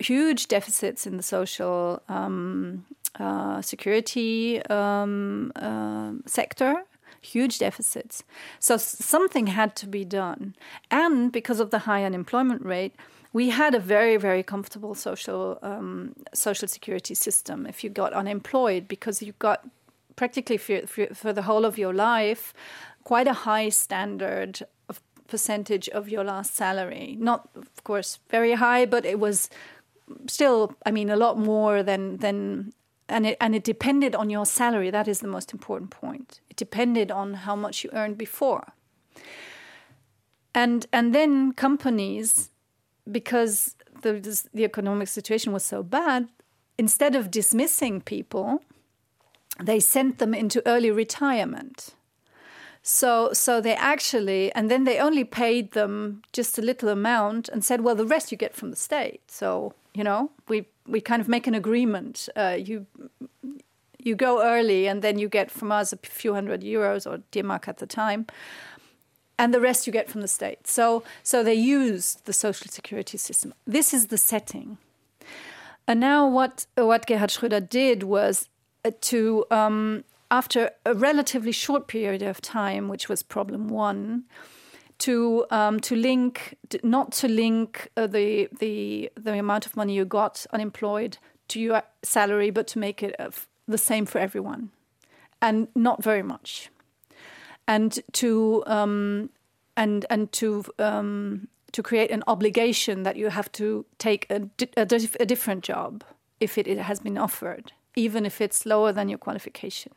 huge 0.00 0.48
deficits 0.48 1.06
in 1.06 1.16
the 1.16 1.22
social 1.22 2.02
um, 2.08 2.84
uh, 3.20 3.62
security 3.62 4.60
um, 4.66 5.52
uh, 5.54 6.14
sector, 6.26 6.74
huge 7.20 7.60
deficits. 7.60 8.24
So 8.58 8.76
something 8.78 9.46
had 9.46 9.76
to 9.76 9.86
be 9.86 10.04
done. 10.04 10.56
And 10.90 11.30
because 11.30 11.60
of 11.60 11.70
the 11.70 11.78
high 11.78 12.04
unemployment 12.04 12.64
rate, 12.64 12.96
we 13.32 13.50
had 13.50 13.76
a 13.76 13.78
very, 13.78 14.16
very 14.16 14.42
comfortable 14.42 14.96
social 14.96 15.60
um, 15.62 16.14
social 16.34 16.66
security 16.66 17.14
system. 17.14 17.64
If 17.64 17.84
you 17.84 17.90
got 17.90 18.12
unemployed, 18.12 18.88
because 18.88 19.22
you 19.22 19.34
got 19.38 19.60
practically 20.16 20.56
for, 20.56 20.86
for, 20.86 21.06
for 21.14 21.32
the 21.32 21.42
whole 21.42 21.64
of 21.64 21.78
your 21.78 21.92
life 21.92 22.54
quite 23.04 23.26
a 23.26 23.32
high 23.32 23.68
standard 23.68 24.62
of 24.88 25.00
percentage 25.26 25.88
of 25.88 26.08
your 26.08 26.24
last 26.24 26.54
salary. 26.54 27.16
Not, 27.18 27.48
of 27.56 27.84
course, 27.84 28.18
very 28.30 28.54
high, 28.54 28.86
but 28.86 29.04
it 29.04 29.18
was 29.18 29.50
still, 30.26 30.76
I 30.86 30.90
mean, 30.90 31.10
a 31.10 31.16
lot 31.16 31.38
more 31.38 31.82
than 31.82 32.18
than 32.18 32.72
and 33.08 33.26
it 33.26 33.36
and 33.40 33.54
it 33.54 33.64
depended 33.64 34.14
on 34.14 34.30
your 34.30 34.46
salary. 34.46 34.90
That 34.90 35.08
is 35.08 35.20
the 35.20 35.28
most 35.28 35.52
important 35.52 35.90
point. 35.90 36.40
It 36.50 36.56
depended 36.56 37.10
on 37.10 37.34
how 37.34 37.56
much 37.56 37.84
you 37.84 37.90
earned 37.92 38.18
before. 38.18 38.72
And 40.54 40.86
and 40.92 41.14
then 41.14 41.52
companies, 41.52 42.50
because 43.10 43.74
the 44.02 44.12
the 44.54 44.64
economic 44.64 45.08
situation 45.08 45.52
was 45.52 45.64
so 45.64 45.82
bad, 45.82 46.28
instead 46.78 47.16
of 47.16 47.30
dismissing 47.30 48.00
people, 48.00 48.62
they 49.66 49.80
sent 49.80 50.18
them 50.18 50.34
into 50.34 50.62
early 50.66 50.90
retirement. 50.90 51.94
So 52.82 53.32
so 53.32 53.60
they 53.60 53.74
actually 53.74 54.52
and 54.52 54.70
then 54.70 54.84
they 54.84 54.98
only 54.98 55.24
paid 55.24 55.72
them 55.72 56.22
just 56.32 56.58
a 56.58 56.62
little 56.62 56.88
amount 56.88 57.48
and 57.48 57.64
said, 57.64 57.80
well, 57.80 57.94
the 57.94 58.06
rest 58.06 58.32
you 58.32 58.38
get 58.38 58.54
from 58.54 58.70
the 58.70 58.76
state. 58.76 59.22
So 59.28 59.74
you 59.94 60.04
know 60.04 60.30
we 60.48 60.66
we 60.86 61.00
kind 61.00 61.20
of 61.20 61.28
make 61.28 61.46
an 61.46 61.54
agreement. 61.54 62.28
Uh, 62.36 62.56
you 62.58 62.86
you 64.04 64.16
go 64.16 64.42
early, 64.42 64.88
and 64.88 65.00
then 65.00 65.18
you 65.18 65.28
get 65.28 65.50
from 65.50 65.70
us 65.70 65.92
a 65.92 65.96
few 65.96 66.34
hundred 66.34 66.62
euros 66.62 67.06
or 67.06 67.22
D-Mark 67.30 67.68
at 67.68 67.76
the 67.76 67.86
time, 67.86 68.26
and 69.38 69.54
the 69.54 69.60
rest 69.60 69.86
you 69.86 69.92
get 69.92 70.10
from 70.10 70.22
the 70.22 70.28
state. 70.28 70.66
So 70.66 71.04
so 71.22 71.42
they 71.44 71.54
used 71.54 72.24
the 72.24 72.32
social 72.32 72.68
security 72.68 73.18
system. 73.18 73.54
This 73.66 73.94
is 73.94 74.06
the 74.06 74.18
setting. 74.18 74.78
And 75.86 76.00
now 76.00 76.28
what 76.28 76.66
what 76.74 77.06
Gerhard 77.06 77.30
Schröder 77.30 77.68
did 77.68 78.02
was 78.02 78.48
to 78.90 79.44
um, 79.50 80.04
after 80.30 80.70
a 80.86 80.94
relatively 80.94 81.52
short 81.52 81.86
period 81.86 82.22
of 82.22 82.40
time, 82.40 82.88
which 82.88 83.08
was 83.08 83.22
problem 83.22 83.68
one, 83.68 84.24
to 84.98 85.46
um, 85.50 85.80
to 85.80 85.96
link 85.96 86.56
not 86.82 87.12
to 87.12 87.28
link 87.28 87.88
uh, 87.96 88.06
the 88.06 88.48
the 88.58 89.10
the 89.16 89.38
amount 89.38 89.66
of 89.66 89.76
money 89.76 89.94
you 89.94 90.04
got 90.04 90.46
unemployed 90.52 91.18
to 91.48 91.60
your 91.60 91.82
salary, 92.02 92.50
but 92.50 92.66
to 92.68 92.78
make 92.78 93.02
it 93.02 93.14
uh, 93.18 93.30
the 93.68 93.78
same 93.78 94.06
for 94.06 94.18
everyone, 94.18 94.70
and 95.40 95.68
not 95.74 96.02
very 96.02 96.22
much, 96.22 96.70
and 97.66 98.00
to 98.12 98.62
um, 98.66 99.30
and 99.76 100.06
and 100.08 100.32
to 100.32 100.64
um, 100.78 101.48
to 101.72 101.82
create 101.82 102.10
an 102.10 102.22
obligation 102.26 103.02
that 103.02 103.16
you 103.16 103.28
have 103.28 103.50
to 103.52 103.84
take 103.98 104.26
a, 104.30 104.42
a, 104.76 104.82
a 104.82 105.26
different 105.26 105.64
job 105.64 106.04
if 106.38 106.58
it, 106.58 106.66
it 106.66 106.78
has 106.78 107.00
been 107.00 107.16
offered, 107.16 107.72
even 107.96 108.24
if 108.26 108.40
it's 108.40 108.66
lower 108.66 108.92
than 108.92 109.08
your 109.08 109.18
qualification. 109.18 109.92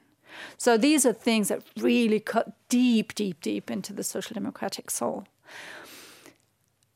So 0.57 0.77
these 0.77 1.05
are 1.05 1.13
things 1.13 1.47
that 1.47 1.61
really 1.77 2.19
cut 2.19 2.53
deep, 2.69 3.15
deep, 3.15 3.41
deep 3.41 3.71
into 3.71 3.93
the 3.93 4.03
social 4.03 4.33
democratic 4.33 4.91
soul. 4.91 5.25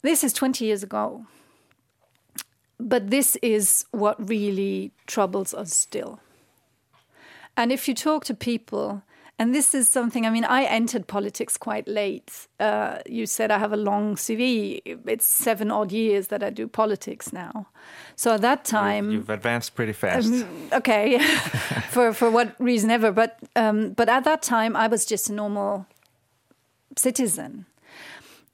This 0.01 0.23
is 0.23 0.33
20 0.33 0.65
years 0.65 0.83
ago. 0.83 1.25
But 2.79 3.09
this 3.09 3.35
is 3.41 3.85
what 3.91 4.29
really 4.29 4.91
troubles 5.05 5.53
us 5.53 5.73
still. 5.73 6.19
And 7.57 7.73
if 7.73 7.89
you 7.89 7.93
talk 7.93 8.23
to 8.25 8.33
people 8.33 9.03
and 9.39 9.55
this 9.55 9.73
is 9.73 9.87
something, 9.87 10.25
I 10.25 10.31
mean, 10.31 10.43
I 10.43 10.65
entered 10.65 11.07
politics 11.07 11.57
quite 11.57 11.87
late. 11.87 12.47
Uh, 12.59 12.97
you 13.05 13.25
said 13.25 13.51
I 13.51 13.57
have 13.57 13.71
a 13.71 13.77
long 13.77 14.17
CV. 14.17 14.81
It's 15.07 15.25
seven 15.25 15.71
odd 15.71 15.93
years 15.93 16.27
that 16.27 16.43
I 16.43 16.49
do 16.49 16.67
politics 16.67 17.31
now. 17.31 17.67
So 18.17 18.33
at 18.33 18.41
that 18.41 18.65
time. 18.65 19.11
You've, 19.11 19.29
advanced 19.29 19.75
pretty 19.75 19.93
fast. 19.93 20.27
Um, 20.27 20.45
okay, 20.73 21.19
for, 21.89 22.11
for 22.11 22.29
what 22.29 22.53
reason 22.59 22.91
ever. 22.91 23.13
But, 23.13 23.39
um, 23.55 23.91
but 23.91 24.09
at 24.09 24.25
that 24.25 24.41
time, 24.41 24.75
I 24.75 24.87
was 24.87 25.05
just 25.05 25.29
a 25.29 25.33
normal 25.33 25.87
citizen. 26.97 27.65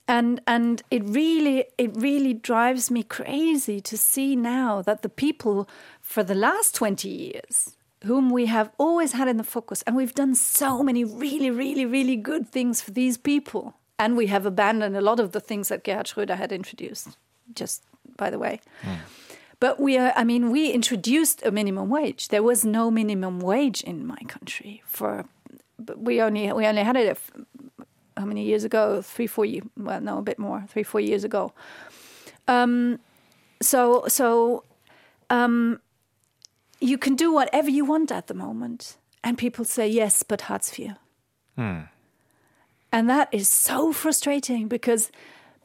And, 0.08 0.40
and 0.46 0.84
it 0.92 1.02
really 1.04 1.66
it 1.80 1.96
really 1.96 2.36
drives 2.36 2.92
me 2.92 3.02
crazy 3.02 3.82
to 3.82 3.98
see 3.98 4.36
now 4.36 4.84
that 4.84 5.02
the 5.02 5.10
people 5.10 5.68
for 6.00 6.22
the 6.22 6.36
last 6.36 6.76
20 6.76 7.10
years 7.10 7.76
whom 8.06 8.30
we 8.30 8.46
have 8.46 8.72
always 8.78 9.12
had 9.14 9.28
in 9.28 9.38
the 9.38 9.44
focus. 9.44 9.84
And 9.84 9.96
we've 9.96 10.14
done 10.14 10.36
so 10.36 10.84
many 10.84 11.04
really, 11.04 11.50
really, 11.50 11.86
really 11.86 12.16
good 12.16 12.50
things 12.50 12.82
for 12.82 12.92
these 12.92 13.18
people. 13.18 13.74
And 13.98 14.18
we 14.18 14.28
have 14.28 14.46
abandoned 14.46 14.96
a 14.96 15.02
lot 15.02 15.20
of 15.20 15.32
the 15.32 15.40
things 15.40 15.70
that 15.70 15.84
Gerhard 15.84 16.08
Schröder 16.08 16.38
had 16.38 16.52
introduced, 16.52 17.18
just 17.54 17.84
by 18.18 18.30
the 18.30 18.40
way. 18.40 18.60
Mm. 18.82 18.98
But 19.60 19.80
we 19.80 19.98
are, 19.98 20.14
I 20.16 20.24
mean, 20.24 20.52
we 20.52 20.72
introduced 20.72 21.46
a 21.46 21.52
minimum 21.52 21.90
wage. 21.90 22.28
There 22.28 22.44
was 22.44 22.66
no 22.66 22.92
minimum 22.92 23.40
wage 23.40 23.82
in 23.82 24.06
my 24.06 24.20
country 24.28 24.84
for, 24.86 25.26
we 25.96 26.22
only, 26.22 26.52
we 26.52 26.66
only 26.68 26.84
had 26.84 26.98
it, 26.98 27.18
how 28.18 28.26
many 28.26 28.44
years 28.44 28.64
ago? 28.64 29.02
Three, 29.02 29.28
four 29.28 29.46
years, 29.46 29.64
well, 29.78 30.02
no, 30.02 30.18
a 30.18 30.22
bit 30.22 30.40
more, 30.40 30.66
three, 30.68 30.84
four 30.84 31.02
years 31.02 31.24
ago. 31.24 31.54
Um, 32.48 33.00
so, 33.62 34.06
so, 34.08 34.64
um, 35.30 35.80
you 36.86 36.98
can 36.98 37.16
do 37.16 37.34
whatever 37.34 37.70
you 37.70 37.86
want 37.86 38.12
at 38.12 38.28
the 38.28 38.34
moment. 38.34 38.98
And 39.24 39.38
people 39.38 39.66
say, 39.66 39.88
yes, 39.88 40.24
but 40.24 40.42
Hartz 40.42 40.78
IV. 40.78 40.92
Hmm. 41.56 41.80
And 42.92 43.10
that 43.10 43.28
is 43.32 43.50
so 43.50 43.92
frustrating 43.92 44.68
because 44.68 45.12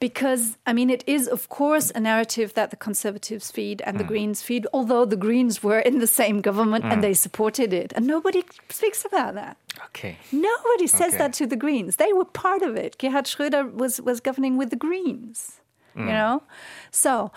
because 0.01 0.57
I 0.67 0.73
mean 0.73 0.89
it 0.89 1.05
is 1.07 1.29
of 1.29 1.49
course 1.49 1.93
a 1.95 2.01
narrative 2.01 2.55
that 2.55 2.71
the 2.71 2.77
conservatives 2.77 3.51
feed 3.51 3.83
and 3.83 3.99
the 4.01 4.05
hmm. 4.05 4.09
Greens 4.09 4.43
feed 4.43 4.67
although 4.73 5.05
the 5.05 5.17
Greens 5.17 5.63
were 5.63 5.79
in 5.79 5.99
the 5.99 6.07
same 6.07 6.41
government 6.41 6.85
and 6.85 6.95
hmm. 6.95 7.01
they 7.03 7.15
supported 7.15 7.73
it 7.73 7.93
and 7.95 8.07
nobody 8.07 8.43
speaks 8.71 9.05
about 9.05 9.35
that 9.35 9.59
Okay. 9.85 10.17
nobody 10.33 10.87
says 10.87 11.09
Okay. 11.09 11.19
that 11.19 11.33
to 11.35 11.47
the 11.47 11.57
Greens 11.57 11.97
they 11.97 12.13
were 12.15 12.25
part 12.25 12.63
of 12.63 12.77
it 12.77 12.97
Gerhard 12.99 13.27
Schröder 13.27 13.71
was 13.73 14.01
was 14.01 14.21
governing 14.21 14.57
with 14.57 14.71
the 14.71 14.77
Greens 14.87 15.61
you 15.95 16.03
hmm. 16.03 16.09
know 16.09 16.43
so 16.91 17.31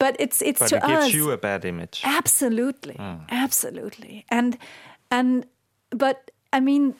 but 0.00 0.16
it's 0.18 0.40
it's 0.42 0.58
But 0.58 0.68
to 0.68 0.76
it 0.76 0.86
gives 0.86 1.06
us 1.06 1.12
you 1.12 1.30
a 1.30 1.36
bad 1.36 1.64
image. 1.64 2.00
Absolutely, 2.04 2.96
absolutely, 3.30 4.24
and 4.30 4.56
and 5.10 5.46
but 5.90 6.30
I 6.52 6.60
mean, 6.60 6.94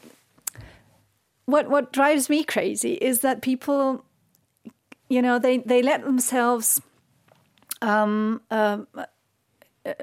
what 1.47 1.71
what 1.71 1.93
drives 1.93 2.29
me 2.29 2.45
crazy 2.45 2.93
is 2.93 3.21
that 3.21 3.41
people, 3.41 4.05
you 5.09 5.23
know, 5.23 5.39
they 5.39 5.59
they 5.59 5.83
let 5.83 6.05
themselves, 6.05 6.83
um, 7.81 8.43
um, 8.51 8.87
uh, 8.95 9.95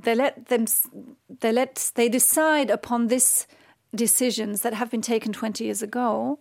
they 0.00 0.14
let 0.14 0.46
them 0.46 0.66
they 1.40 1.50
let 1.50 1.90
they 1.96 2.08
decide 2.08 2.70
upon 2.70 3.08
this 3.08 3.48
decisions 3.92 4.60
that 4.62 4.74
have 4.74 4.90
been 4.90 5.02
taken 5.02 5.32
twenty 5.32 5.64
years 5.64 5.82
ago. 5.82 6.38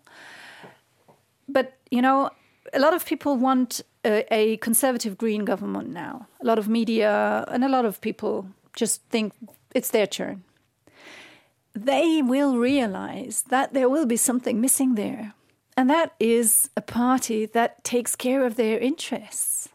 But 1.50 1.74
you 1.90 2.04
know, 2.04 2.30
a 2.72 2.80
lot 2.80 2.94
of 2.94 3.06
people 3.06 3.36
want 3.36 3.82
a, 4.06 4.26
a 4.34 4.58
conservative 4.58 5.18
green 5.18 5.46
government 5.46 5.90
now. 5.90 6.28
A 6.42 6.46
lot 6.46 6.60
of 6.60 6.68
media 6.68 7.46
and 7.48 7.64
a 7.64 7.70
lot 7.70 7.86
of 7.86 8.00
people 8.02 8.48
just 8.76 9.02
think 9.10 9.34
it's 9.74 9.90
their 9.90 10.08
turn. 10.08 10.44
They 11.74 12.22
will 12.22 12.58
realize 12.58 13.44
that 13.50 13.74
there 13.74 13.90
will 13.90 14.06
be 14.06 14.18
something 14.18 14.62
missing 14.62 14.94
there, 14.96 15.34
and 15.76 15.90
that 15.90 16.14
is 16.20 16.70
a 16.78 16.82
party 16.82 17.48
that 17.48 17.84
takes 17.84 18.16
care 18.16 18.46
of 18.46 18.56
their 18.56 18.78
interests. 18.78 19.70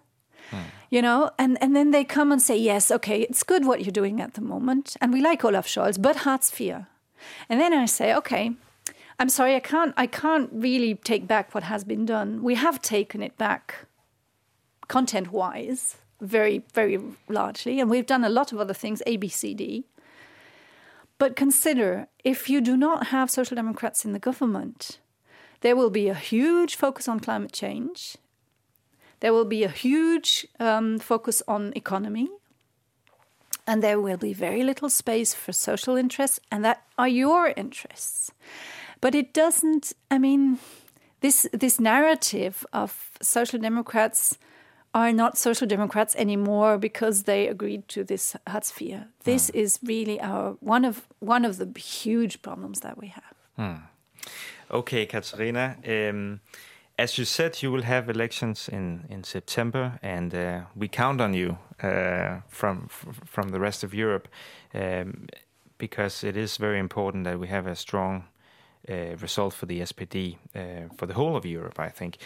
Hmm. 0.51 0.57
You 0.91 1.03
know, 1.03 1.31
and, 1.39 1.59
and 1.61 1.75
then 1.75 1.91
they 1.91 2.05
come 2.05 2.31
and 2.31 2.41
say, 2.41 2.57
yes, 2.57 2.91
okay, 2.91 3.23
it's 3.23 3.43
good 3.43 3.67
what 3.67 3.85
you're 3.85 3.91
doing 3.91 4.21
at 4.21 4.35
the 4.35 4.41
moment, 4.41 4.97
and 5.01 5.13
we 5.13 5.21
like 5.21 5.45
Olaf 5.45 5.67
Scholz, 5.67 6.01
but 6.01 6.19
Hartz 6.19 6.53
IV. 6.53 6.87
And 7.49 7.61
then 7.61 7.73
I 7.75 7.87
say, 7.87 8.15
okay, 8.15 8.53
I'm 9.19 9.29
sorry, 9.29 9.57
I 9.57 9.61
can't, 9.61 9.95
I 9.97 10.07
can't 10.07 10.49
really 10.53 10.95
take 10.95 11.27
back 11.27 11.55
what 11.55 11.65
has 11.65 11.83
been 11.83 12.07
done. 12.07 12.43
We 12.43 12.55
have 12.55 12.81
taken 12.81 13.23
it 13.23 13.37
back 13.37 13.87
content 14.87 15.33
wise, 15.33 15.97
very, 16.21 16.65
very 16.73 17.01
largely, 17.29 17.81
and 17.81 17.91
we've 17.91 18.07
done 18.07 18.25
a 18.25 18.29
lot 18.29 18.53
of 18.53 18.61
other 18.61 18.75
things, 18.75 19.03
A, 19.07 19.17
B, 19.17 19.29
C, 19.29 19.55
D. 19.55 19.85
But 21.19 21.35
consider 21.35 22.07
if 22.23 22.49
you 22.49 22.61
do 22.61 22.77
not 22.77 23.09
have 23.09 23.29
Social 23.29 23.57
Democrats 23.57 24.05
in 24.05 24.13
the 24.13 24.21
government, 24.21 25.01
there 25.63 25.75
will 25.75 25.91
be 25.91 26.09
a 26.09 26.15
huge 26.15 26.77
focus 26.77 27.09
on 27.09 27.19
climate 27.19 27.53
change. 27.53 28.17
There 29.19 29.33
will 29.33 29.45
be 29.45 29.65
a 29.65 29.69
huge 29.69 30.47
um, 30.61 31.01
focus 31.01 31.43
on 31.49 31.73
economy. 31.75 32.29
And 33.67 33.83
there 33.83 34.01
will 34.01 34.17
be 34.17 34.33
very 34.33 34.63
little 34.63 34.89
space 34.89 35.35
for 35.35 35.53
social 35.53 35.97
interests, 35.97 36.41
and 36.51 36.65
that 36.65 36.85
are 36.97 37.09
your 37.09 37.49
interests. 37.49 38.31
But 39.01 39.15
it 39.15 39.33
doesn't, 39.33 39.93
I 40.11 40.19
mean, 40.19 40.59
this, 41.21 41.47
this 41.53 41.79
narrative 41.81 42.67
of 42.73 43.11
Social 43.21 43.59
Democrats 43.59 44.39
are 44.95 45.13
not 45.13 45.37
social 45.37 45.67
democrats 45.67 46.15
anymore 46.17 46.79
because 46.79 47.25
they 47.25 47.47
agreed 47.49 47.89
to 47.89 48.05
this 48.05 48.37
Hartz 48.47 48.73
IV. 48.81 49.05
This 49.25 49.51
is 49.51 49.79
really 49.83 50.21
our 50.21 50.57
one 50.61 50.85
of 50.85 51.07
one 51.21 51.45
of 51.45 51.59
the 51.59 51.79
huge 51.79 52.41
problems 52.43 52.81
that 52.81 52.97
we 52.97 53.09
have. 53.09 53.35
Okay, 54.71 55.07
Katarina. 55.07 55.77
Um, 55.87 56.41
as 56.99 57.17
you 57.17 57.25
said, 57.25 57.63
you 57.63 57.71
will 57.71 57.83
have 57.83 58.11
elections 58.11 58.69
in, 58.69 59.05
in 59.09 59.23
September, 59.25 59.99
and 60.03 60.35
uh, 60.35 60.61
we 60.75 60.89
count 60.89 61.21
on 61.21 61.35
you 61.35 61.59
uh, 61.83 62.41
from 62.49 62.89
from 63.25 63.49
the 63.51 63.61
rest 63.61 63.85
of 63.85 63.95
Europe 63.95 64.29
um, 64.75 65.29
because 65.79 66.25
it 66.25 66.37
is 66.37 66.59
very 66.59 66.79
important 66.79 67.25
that 67.25 67.39
we 67.39 67.49
have 67.49 67.67
a 67.67 67.77
strong 67.77 68.25
uh, 68.89 69.17
result 69.21 69.55
for 69.55 69.67
the 69.67 69.81
SPD 69.81 70.37
uh, 70.55 70.95
for 70.97 71.07
the 71.07 71.15
whole 71.15 71.37
of 71.37 71.45
Europe. 71.45 71.79
I 71.79 71.91
think 71.91 72.19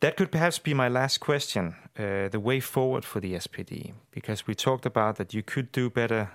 that 0.00 0.16
could 0.16 0.30
perhaps 0.30 0.58
be 0.58 0.74
my 0.74 0.88
last 0.88 1.18
question: 1.18 1.74
uh, 1.98 2.28
the 2.28 2.40
way 2.40 2.60
forward 2.60 3.04
for 3.04 3.20
the 3.20 3.34
SPD, 3.34 3.92
because 4.10 4.46
we 4.46 4.54
talked 4.54 4.86
about 4.86 5.16
that 5.16 5.34
you 5.34 5.42
could 5.42 5.72
do 5.72 5.90
better 5.90 6.30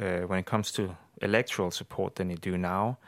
uh, 0.00 0.20
when 0.26 0.38
it 0.38 0.46
comes 0.46 0.72
to 0.72 0.96
electoral 1.22 1.70
support 1.70 2.14
than 2.14 2.30
you 2.30 2.36
do 2.36 2.56
now 2.56 2.98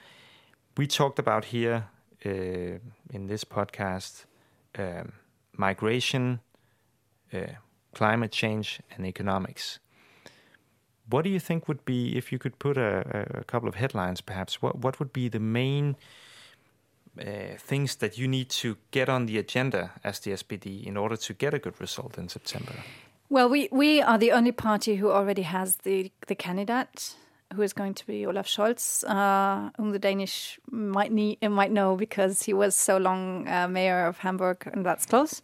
we 0.76 0.86
talked 0.86 1.18
about 1.18 1.46
here 1.46 1.84
uh, 2.24 2.78
in 3.10 3.26
this 3.26 3.44
podcast 3.44 4.24
um, 4.78 5.12
migration, 5.56 6.40
climate 7.94 8.32
change, 8.32 8.80
and 8.96 9.06
economics. 9.06 9.78
What 11.12 11.24
do 11.24 11.30
you 11.30 11.40
think 11.40 11.68
would 11.68 11.84
be, 11.84 12.16
if 12.16 12.32
you 12.32 12.38
could 12.38 12.58
put 12.58 12.76
a, 12.76 13.26
a- 13.40 13.44
couple 13.44 13.68
of 13.68 13.74
headlines, 13.74 14.20
perhaps? 14.22 14.62
What 14.62 14.76
what 14.84 14.98
would 14.98 15.12
be 15.12 15.28
the 15.28 15.40
main 15.40 15.96
uh, 17.20 17.56
things 17.58 17.96
that 17.96 18.16
you 18.16 18.26
need 18.28 18.48
to 18.62 18.76
get 18.90 19.08
on 19.08 19.26
the 19.26 19.38
agenda 19.38 19.90
as 20.02 20.20
the 20.20 20.30
SPD 20.32 20.84
in 20.86 20.96
order 20.96 21.16
to 21.16 21.34
get 21.34 21.54
a 21.54 21.58
good 21.58 21.80
result 21.80 22.18
in 22.18 22.28
September? 22.28 22.72
Well, 23.28 23.48
we, 23.48 23.68
we 23.72 24.02
are 24.02 24.18
the 24.18 24.32
only 24.32 24.52
party 24.52 24.96
who 24.96 25.10
already 25.10 25.42
has 25.42 25.76
the, 25.76 26.10
the 26.26 26.34
candidate, 26.34 27.14
who 27.54 27.62
is 27.62 27.72
going 27.72 27.94
to 27.94 28.06
be 28.06 28.26
Olaf 28.26 28.46
Scholz, 28.46 29.04
uh, 29.08 29.70
whom 29.76 29.90
the 29.92 29.98
Danish 29.98 30.58
might 30.70 31.12
need, 31.12 31.38
might 31.42 31.70
know 31.70 31.96
because 31.96 32.42
he 32.42 32.52
was 32.52 32.74
so 32.76 32.96
long 32.98 33.48
uh, 33.48 33.68
mayor 33.68 34.06
of 34.06 34.18
Hamburg, 34.18 34.68
and 34.72 34.84
that's 34.84 35.06
close. 35.06 35.40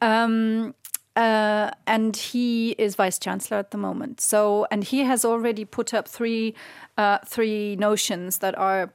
Um, 0.00 0.74
uh, 1.18 1.70
and 1.86 2.16
he 2.16 2.70
is 2.78 2.94
vice 2.94 3.18
chancellor 3.18 3.58
at 3.58 3.72
the 3.72 3.78
moment. 3.78 4.20
So, 4.20 4.66
and 4.70 4.84
he 4.84 5.00
has 5.00 5.24
already 5.24 5.64
put 5.64 5.92
up 5.92 6.06
three 6.06 6.54
uh, 6.96 7.18
three 7.26 7.76
notions 7.76 8.38
that 8.38 8.56
are 8.56 8.92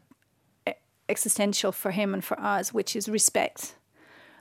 existential 1.10 1.72
for 1.72 1.92
him 1.92 2.14
and 2.14 2.24
for 2.24 2.40
us, 2.40 2.74
which 2.74 2.96
is 2.96 3.10
respect. 3.10 3.76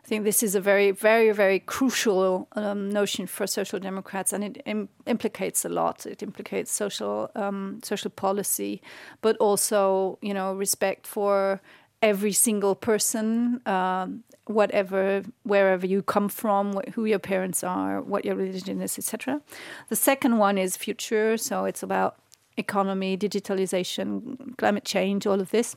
I 0.04 0.08
think 0.08 0.24
this 0.24 0.42
is 0.42 0.54
a 0.54 0.60
very, 0.60 0.90
very, 0.90 1.32
very 1.32 1.60
crucial 1.60 2.48
um, 2.52 2.90
notion 2.90 3.26
for 3.26 3.46
social 3.46 3.80
democrats, 3.80 4.32
and 4.32 4.44
it 4.44 4.62
Im- 4.64 4.88
implicates 5.06 5.64
a 5.64 5.68
lot. 5.68 6.06
It 6.06 6.22
implicates 6.22 6.72
social 6.72 7.30
um, 7.34 7.80
social 7.82 8.10
policy, 8.10 8.80
but 9.20 9.36
also, 9.38 10.18
you 10.20 10.34
know, 10.34 10.54
respect 10.54 11.06
for 11.06 11.60
every 12.02 12.32
single 12.32 12.74
person, 12.74 13.60
um, 13.66 14.24
whatever, 14.46 15.22
wherever 15.44 15.86
you 15.86 16.02
come 16.02 16.28
from, 16.28 16.74
wh- 16.74 16.90
who 16.94 17.04
your 17.04 17.20
parents 17.20 17.62
are, 17.62 18.00
what 18.02 18.24
your 18.24 18.34
religion 18.34 18.82
is, 18.82 18.98
etc. 18.98 19.40
The 19.88 19.96
second 19.96 20.38
one 20.38 20.58
is 20.58 20.76
future, 20.76 21.36
so 21.36 21.64
it's 21.64 21.82
about 21.82 22.16
economy, 22.56 23.16
digitalization, 23.16 24.56
climate 24.58 24.84
change, 24.84 25.26
all 25.26 25.40
of 25.40 25.50
this. 25.50 25.76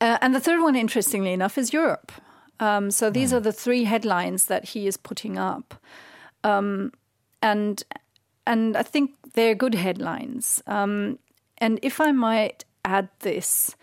Uh, 0.00 0.18
and 0.20 0.34
the 0.34 0.40
third 0.40 0.60
one, 0.60 0.76
interestingly 0.76 1.32
enough, 1.32 1.56
is 1.56 1.72
Europe. 1.72 2.12
Um, 2.60 2.90
so 2.90 3.10
these 3.10 3.32
are 3.32 3.40
the 3.40 3.52
three 3.52 3.84
headlines 3.84 4.46
that 4.46 4.66
he 4.66 4.86
is 4.86 4.96
putting 4.96 5.38
up, 5.38 5.74
um, 6.44 6.92
and 7.42 7.82
and 8.46 8.76
I 8.76 8.82
think 8.82 9.10
they're 9.32 9.56
good 9.56 9.74
headlines. 9.74 10.62
Um, 10.66 11.18
and 11.58 11.80
if 11.82 12.00
I 12.00 12.12
might 12.12 12.64
add 12.84 13.08
this, 13.20 13.74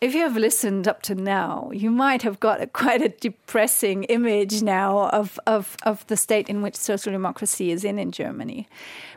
if 0.00 0.14
you 0.14 0.20
have 0.20 0.36
listened 0.36 0.86
up 0.86 1.02
to 1.02 1.14
now, 1.14 1.70
you 1.72 1.90
might 1.90 2.22
have 2.22 2.38
got 2.38 2.60
a, 2.60 2.66
quite 2.82 3.02
a 3.02 3.08
depressing 3.08 4.04
image 4.04 4.62
now 4.62 5.08
of, 5.08 5.40
of, 5.46 5.76
of 5.82 6.06
the 6.06 6.16
state 6.16 6.48
in 6.48 6.62
which 6.62 6.76
social 6.76 7.12
democracy 7.12 7.70
is 7.70 7.84
in 7.84 7.98
in 7.98 8.12
Germany. 8.12 8.68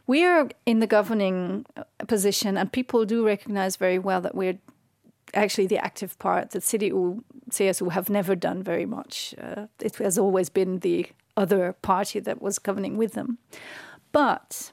We 0.08 0.26
are 0.26 0.50
in 0.66 0.80
the 0.80 0.88
governing 0.88 1.66
position, 2.08 2.58
and 2.58 2.72
people 2.72 3.06
do 3.06 3.26
recognize 3.26 3.76
very 3.76 4.00
well 4.00 4.22
that 4.22 4.36
we're 4.36 4.58
actually 5.34 5.68
the 5.68 5.78
active 5.78 6.18
part. 6.20 6.52
The 6.52 6.60
CDU, 6.60 7.24
CSU 7.50 7.92
have 7.92 8.10
never 8.10 8.36
done 8.36 8.64
very 8.64 8.86
much. 8.86 9.36
Uh, 9.40 9.68
it 9.80 9.96
has 9.98 10.18
always 10.18 10.50
been 10.50 10.80
the 10.80 11.08
other 11.38 11.74
party 11.82 12.20
that 12.20 12.42
was 12.42 12.60
governing 12.60 12.98
with 12.98 13.14
them. 13.14 13.38
But 14.12 14.72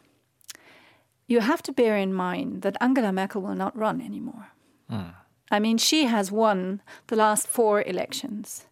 you 1.29 1.40
have 1.40 1.62
to 1.62 1.73
bear 1.73 1.97
in 1.97 2.12
mind 2.12 2.62
that 2.62 2.77
Angela 2.81 3.12
Merkel 3.12 3.42
will 3.42 3.55
not 3.55 3.77
run 3.77 4.01
anymore. 4.01 4.49
I 5.51 5.59
mean, 5.59 5.79
she 5.79 6.05
has 6.07 6.31
won 6.31 6.83
the 7.07 7.17
last 7.17 7.47
four 7.47 7.83
elections. 7.83 8.67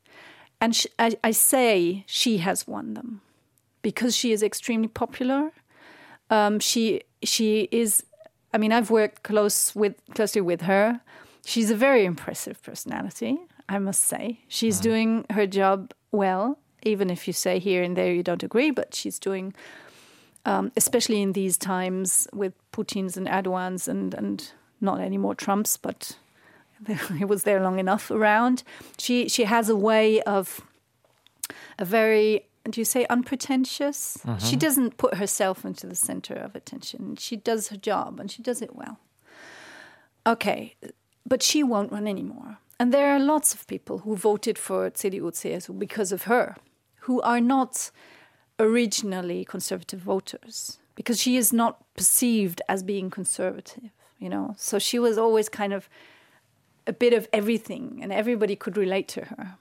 And 0.60 0.74
sh 0.74 0.86
I, 0.98 1.16
I 1.22 1.30
say 1.32 2.04
she 2.06 2.38
has 2.38 2.66
won 2.66 2.94
them 2.94 3.20
because 3.82 4.16
she 4.16 4.32
is 4.32 4.42
extremely 4.42 4.88
popular. 4.88 5.52
Um, 6.30 6.58
she 6.60 7.02
she 7.22 7.68
is. 7.70 8.04
I 8.54 8.58
mean, 8.58 8.72
I've 8.72 8.90
worked 8.90 9.22
close 9.22 9.74
with 9.74 9.94
closely 10.14 10.40
with 10.40 10.62
her. 10.62 11.00
She's 11.44 11.70
a 11.70 11.76
very 11.76 12.04
impressive 12.04 12.60
personality, 12.62 13.38
I 13.68 13.78
must 13.78 14.02
say. 14.02 14.40
She's 14.48 14.80
doing 14.80 15.24
her 15.30 15.46
job 15.46 15.92
well, 16.10 16.58
even 16.82 17.10
if 17.10 17.26
you 17.26 17.32
say 17.32 17.58
here 17.58 17.82
and 17.82 17.96
there 17.96 18.12
you 18.12 18.22
don't 18.22 18.42
agree. 18.42 18.70
But 18.70 18.94
she's 18.94 19.18
doing, 19.18 19.54
um, 20.44 20.72
especially 20.76 21.22
in 21.22 21.32
these 21.32 21.56
times 21.58 22.26
with 22.32 22.54
Putin's 22.72 23.16
and 23.16 23.28
Erdogan's 23.28 23.88
and 23.88 24.14
and 24.14 24.50
not 24.80 25.00
anymore 25.00 25.34
Trump's, 25.34 25.76
but 25.76 26.16
he 27.16 27.24
was 27.24 27.42
there 27.44 27.60
long 27.60 27.78
enough 27.78 28.10
around. 28.10 28.62
She 28.98 29.28
she 29.28 29.44
has 29.44 29.68
a 29.68 29.76
way 29.76 30.20
of 30.22 30.60
a 31.78 31.84
very 31.84 32.46
do 32.70 32.80
you 32.80 32.84
say 32.84 33.06
unpretentious? 33.08 34.18
Mm-hmm. 34.24 34.44
She 34.44 34.56
doesn't 34.56 34.96
put 34.96 35.14
herself 35.14 35.64
into 35.64 35.86
the 35.86 35.94
center 35.94 36.34
of 36.34 36.56
attention. 36.56 37.16
She 37.16 37.36
does 37.36 37.68
her 37.68 37.76
job 37.76 38.18
and 38.20 38.30
she 38.30 38.42
does 38.42 38.60
it 38.60 38.74
well. 38.74 38.98
Okay, 40.26 40.74
but 41.24 41.42
she 41.42 41.62
won't 41.62 41.92
run 41.92 42.08
anymore. 42.08 42.58
And 42.78 42.92
there 42.92 43.14
are 43.14 43.20
lots 43.20 43.54
of 43.54 43.66
people 43.66 43.98
who 43.98 44.16
voted 44.16 44.58
for 44.58 44.90
CDU 44.90 45.22
CSU 45.22 45.78
because 45.78 46.12
of 46.12 46.24
her, 46.24 46.56
who 47.00 47.20
are 47.22 47.40
not 47.40 47.90
originally 48.58 49.44
conservative 49.44 50.00
voters 50.00 50.78
because 50.94 51.20
she 51.20 51.36
is 51.36 51.52
not 51.52 51.84
perceived 51.94 52.60
as 52.68 52.82
being 52.82 53.10
conservative, 53.10 53.90
you 54.18 54.28
know. 54.28 54.54
So 54.58 54.78
she 54.78 54.98
was 54.98 55.16
always 55.16 55.48
kind 55.48 55.72
of 55.72 55.88
a 56.86 56.92
bit 56.92 57.12
of 57.12 57.28
everything 57.32 58.00
and 58.02 58.12
everybody 58.12 58.56
could 58.56 58.76
relate 58.76 59.08
to 59.08 59.24
her. 59.26 59.56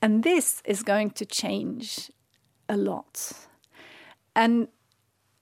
And 0.00 0.22
this 0.22 0.62
is 0.64 0.82
going 0.82 1.10
to 1.10 1.26
change 1.26 2.10
a 2.68 2.76
lot. 2.76 3.32
And 4.34 4.68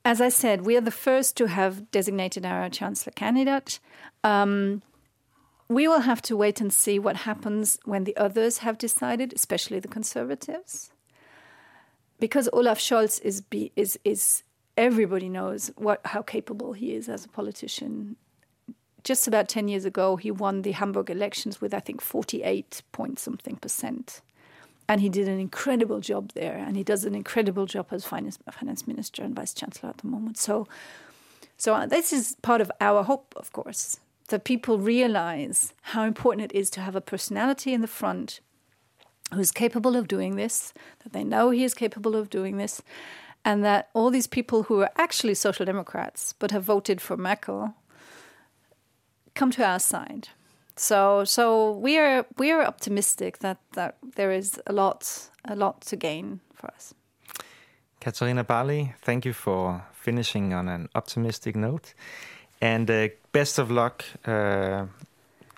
as 0.05 0.21
I 0.21 0.29
said, 0.29 0.65
we 0.65 0.77
are 0.77 0.81
the 0.81 0.91
first 0.91 1.37
to 1.39 1.49
have 1.49 1.91
designated 1.91 2.47
our 2.47 2.71
chancellor 2.71 3.13
candidate. 3.15 3.81
Um, 4.23 4.83
we 5.69 5.89
will 5.89 6.01
have 6.01 6.23
to 6.23 6.37
wait 6.37 6.61
and 6.61 6.73
see 6.73 6.99
what 6.99 7.17
happens 7.17 7.79
when 7.85 8.05
the 8.05 8.17
others 8.17 8.59
have 8.59 8.79
decided, 8.79 9.33
especially 9.35 9.81
the 9.81 9.89
conservatives. 9.89 10.93
Because 12.21 12.49
Olaf 12.53 12.79
Scholz 12.79 13.21
is, 13.23 13.41
be, 13.41 13.73
is, 13.75 13.99
is 14.05 14.45
everybody 14.77 15.29
knows 15.29 15.71
what, 15.77 16.01
how 16.05 16.23
capable 16.23 16.73
he 16.73 16.95
is 16.95 17.09
as 17.09 17.25
a 17.25 17.29
politician. 17.29 18.17
Just 19.07 19.29
about 19.29 19.49
10 19.49 19.69
years 19.69 19.85
ago, 19.85 20.17
he 20.17 20.33
won 20.33 20.63
the 20.63 20.73
Hamburg 20.73 21.11
elections 21.11 21.61
with, 21.61 21.73
I 21.73 21.79
think, 21.79 22.01
48 22.01 22.83
point 22.91 23.21
something 23.21 23.55
percent. 23.55 24.21
And 24.89 25.01
he 25.01 25.09
did 25.09 25.29
an 25.29 25.39
incredible 25.39 26.01
job 26.01 26.33
there. 26.35 26.57
And 26.57 26.77
he 26.77 26.83
does 26.83 27.05
an 27.05 27.15
incredible 27.15 27.67
job 27.67 27.87
as 27.93 28.05
finance, 28.05 28.41
finance 28.51 28.85
minister 28.85 29.23
and 29.23 29.33
vice 29.33 29.55
chancellor 29.55 29.91
at 29.91 29.99
the 29.99 30.09
moment. 30.09 30.39
So, 30.39 30.67
so 31.57 31.73
uh, 31.73 31.87
this 31.87 32.13
is 32.13 32.37
part 32.43 32.61
of 32.61 32.73
our 32.81 33.05
hope, 33.05 33.33
of 33.37 33.53
course, 33.53 34.01
that 34.27 34.43
people 34.43 34.77
realize 34.81 35.73
how 35.83 36.03
important 36.03 36.51
it 36.51 36.59
is 36.59 36.69
to 36.71 36.81
have 36.81 36.97
a 36.97 37.01
personality 37.01 37.73
in 37.73 37.83
the 37.83 37.87
front 37.87 38.41
who's 39.33 39.53
capable 39.53 39.95
of 39.95 40.09
doing 40.09 40.35
this, 40.35 40.75
that 41.05 41.13
they 41.13 41.23
know 41.23 41.51
he 41.51 41.63
is 41.63 41.75
capable 41.75 42.17
of 42.17 42.29
doing 42.29 42.57
this, 42.57 42.83
and 43.45 43.65
that 43.65 43.89
all 43.95 44.11
these 44.11 44.27
people 44.27 44.65
who 44.65 44.81
are 44.81 44.91
actually 44.97 45.35
social 45.35 45.65
democrats 45.65 46.35
but 46.41 46.51
have 46.51 46.65
voted 46.65 47.01
for 47.01 47.17
Merkel 47.17 47.73
come 49.37 49.51
to 49.53 49.65
our 49.65 49.79
side. 49.79 50.29
So, 50.77 51.25
so 51.25 51.73
we 51.73 51.99
are 51.99 52.27
we 52.39 52.53
are 52.53 52.67
optimistic 52.67 53.39
that 53.39 53.59
that 53.73 53.97
there 54.17 54.33
is 54.33 54.61
a 54.67 54.73
lot 54.73 55.31
a 55.45 55.55
lot 55.55 55.81
to 55.83 55.97
gain 55.97 56.41
for 56.55 56.71
us. 56.75 56.95
Katarina 58.01 58.45
Barley, 58.45 58.95
thank 59.03 59.25
you 59.25 59.33
for 59.33 59.83
finishing 59.93 60.55
on 60.55 60.69
an 60.69 60.89
optimistic 60.95 61.57
note. 61.57 61.95
And 62.61 62.91
uh, 62.91 63.09
best 63.33 63.59
of 63.59 63.71
luck 63.71 64.05
uh, 64.27 64.87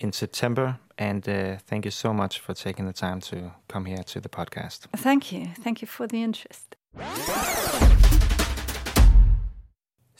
in 0.00 0.12
September. 0.12 0.78
And 0.98 1.28
uh, 1.28 1.58
thank 1.66 1.84
you 1.84 1.90
so 1.90 2.12
much 2.12 2.40
for 2.40 2.54
taking 2.54 2.86
the 2.86 2.92
time 2.92 3.20
to 3.20 3.52
come 3.68 3.84
here 3.84 4.02
to 4.02 4.20
the 4.20 4.28
podcast. 4.28 4.86
Thank 4.96 5.30
you. 5.32 5.48
Thank 5.62 5.80
you 5.80 5.86
for 5.86 6.06
the 6.06 6.22
interest. 6.22 6.76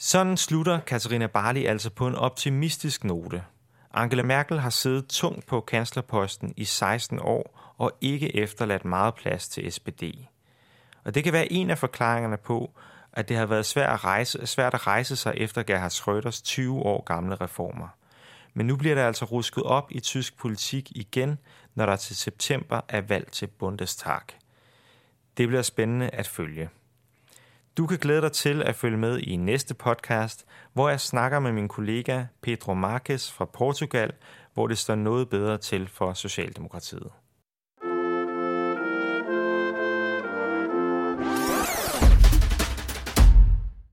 Sådan 0.01 0.37
slutter 0.37 0.79
Katarina 0.79 1.27
Barley 1.27 1.65
altså 1.65 1.89
på 1.89 2.07
en 2.07 2.15
optimistisk 2.15 3.03
note. 3.03 3.43
Angela 3.93 4.23
Merkel 4.23 4.59
har 4.59 4.69
siddet 4.69 5.07
tungt 5.07 5.45
på 5.45 5.61
kanslerposten 5.61 6.53
i 6.57 6.65
16 6.65 7.19
år 7.21 7.73
og 7.77 7.91
ikke 8.01 8.35
efterladt 8.35 8.85
meget 8.85 9.15
plads 9.15 9.47
til 9.47 9.71
SPD. 9.71 10.03
Og 11.03 11.15
det 11.15 11.23
kan 11.23 11.33
være 11.33 11.51
en 11.51 11.69
af 11.69 11.77
forklaringerne 11.77 12.37
på, 12.37 12.71
at 13.13 13.29
det 13.29 13.37
har 13.37 13.45
været 13.45 13.65
svært 13.65 13.93
at 13.93 14.03
rejse, 14.03 14.47
svært 14.47 14.73
at 14.73 14.87
rejse 14.87 15.15
sig 15.15 15.33
efter 15.37 15.63
Gerhard 15.63 15.91
Schröders 15.91 16.43
20 16.43 16.79
år 16.79 17.03
gamle 17.03 17.35
reformer. 17.35 17.87
Men 18.53 18.67
nu 18.67 18.75
bliver 18.75 18.95
der 18.95 19.07
altså 19.07 19.25
rusket 19.25 19.63
op 19.63 19.91
i 19.91 19.99
tysk 19.99 20.37
politik 20.37 20.91
igen, 20.95 21.37
når 21.75 21.85
der 21.85 21.95
til 21.95 22.15
september 22.15 22.81
er 22.87 23.01
valg 23.01 23.31
til 23.31 23.47
Bundestag. 23.47 24.21
Det 25.37 25.47
bliver 25.47 25.61
spændende 25.61 26.09
at 26.09 26.27
følge. 26.27 26.69
Du 27.79 27.87
kan 27.87 27.97
glæde 27.97 28.21
dig 28.21 28.31
til 28.31 28.63
at 28.63 28.75
følge 28.75 28.97
med 28.97 29.19
i 29.19 29.35
næste 29.35 29.73
podcast, 29.73 30.45
hvor 30.73 30.89
jeg 30.89 30.99
snakker 30.99 31.39
med 31.39 31.51
min 31.51 31.67
kollega 31.67 32.25
Pedro 32.41 32.73
Marques 32.73 33.31
fra 33.31 33.45
Portugal, 33.45 34.11
hvor 34.53 34.67
det 34.67 34.77
står 34.77 34.95
noget 34.95 35.29
bedre 35.29 35.57
til 35.57 35.87
for 35.87 36.13
Socialdemokratiet. 36.13 37.11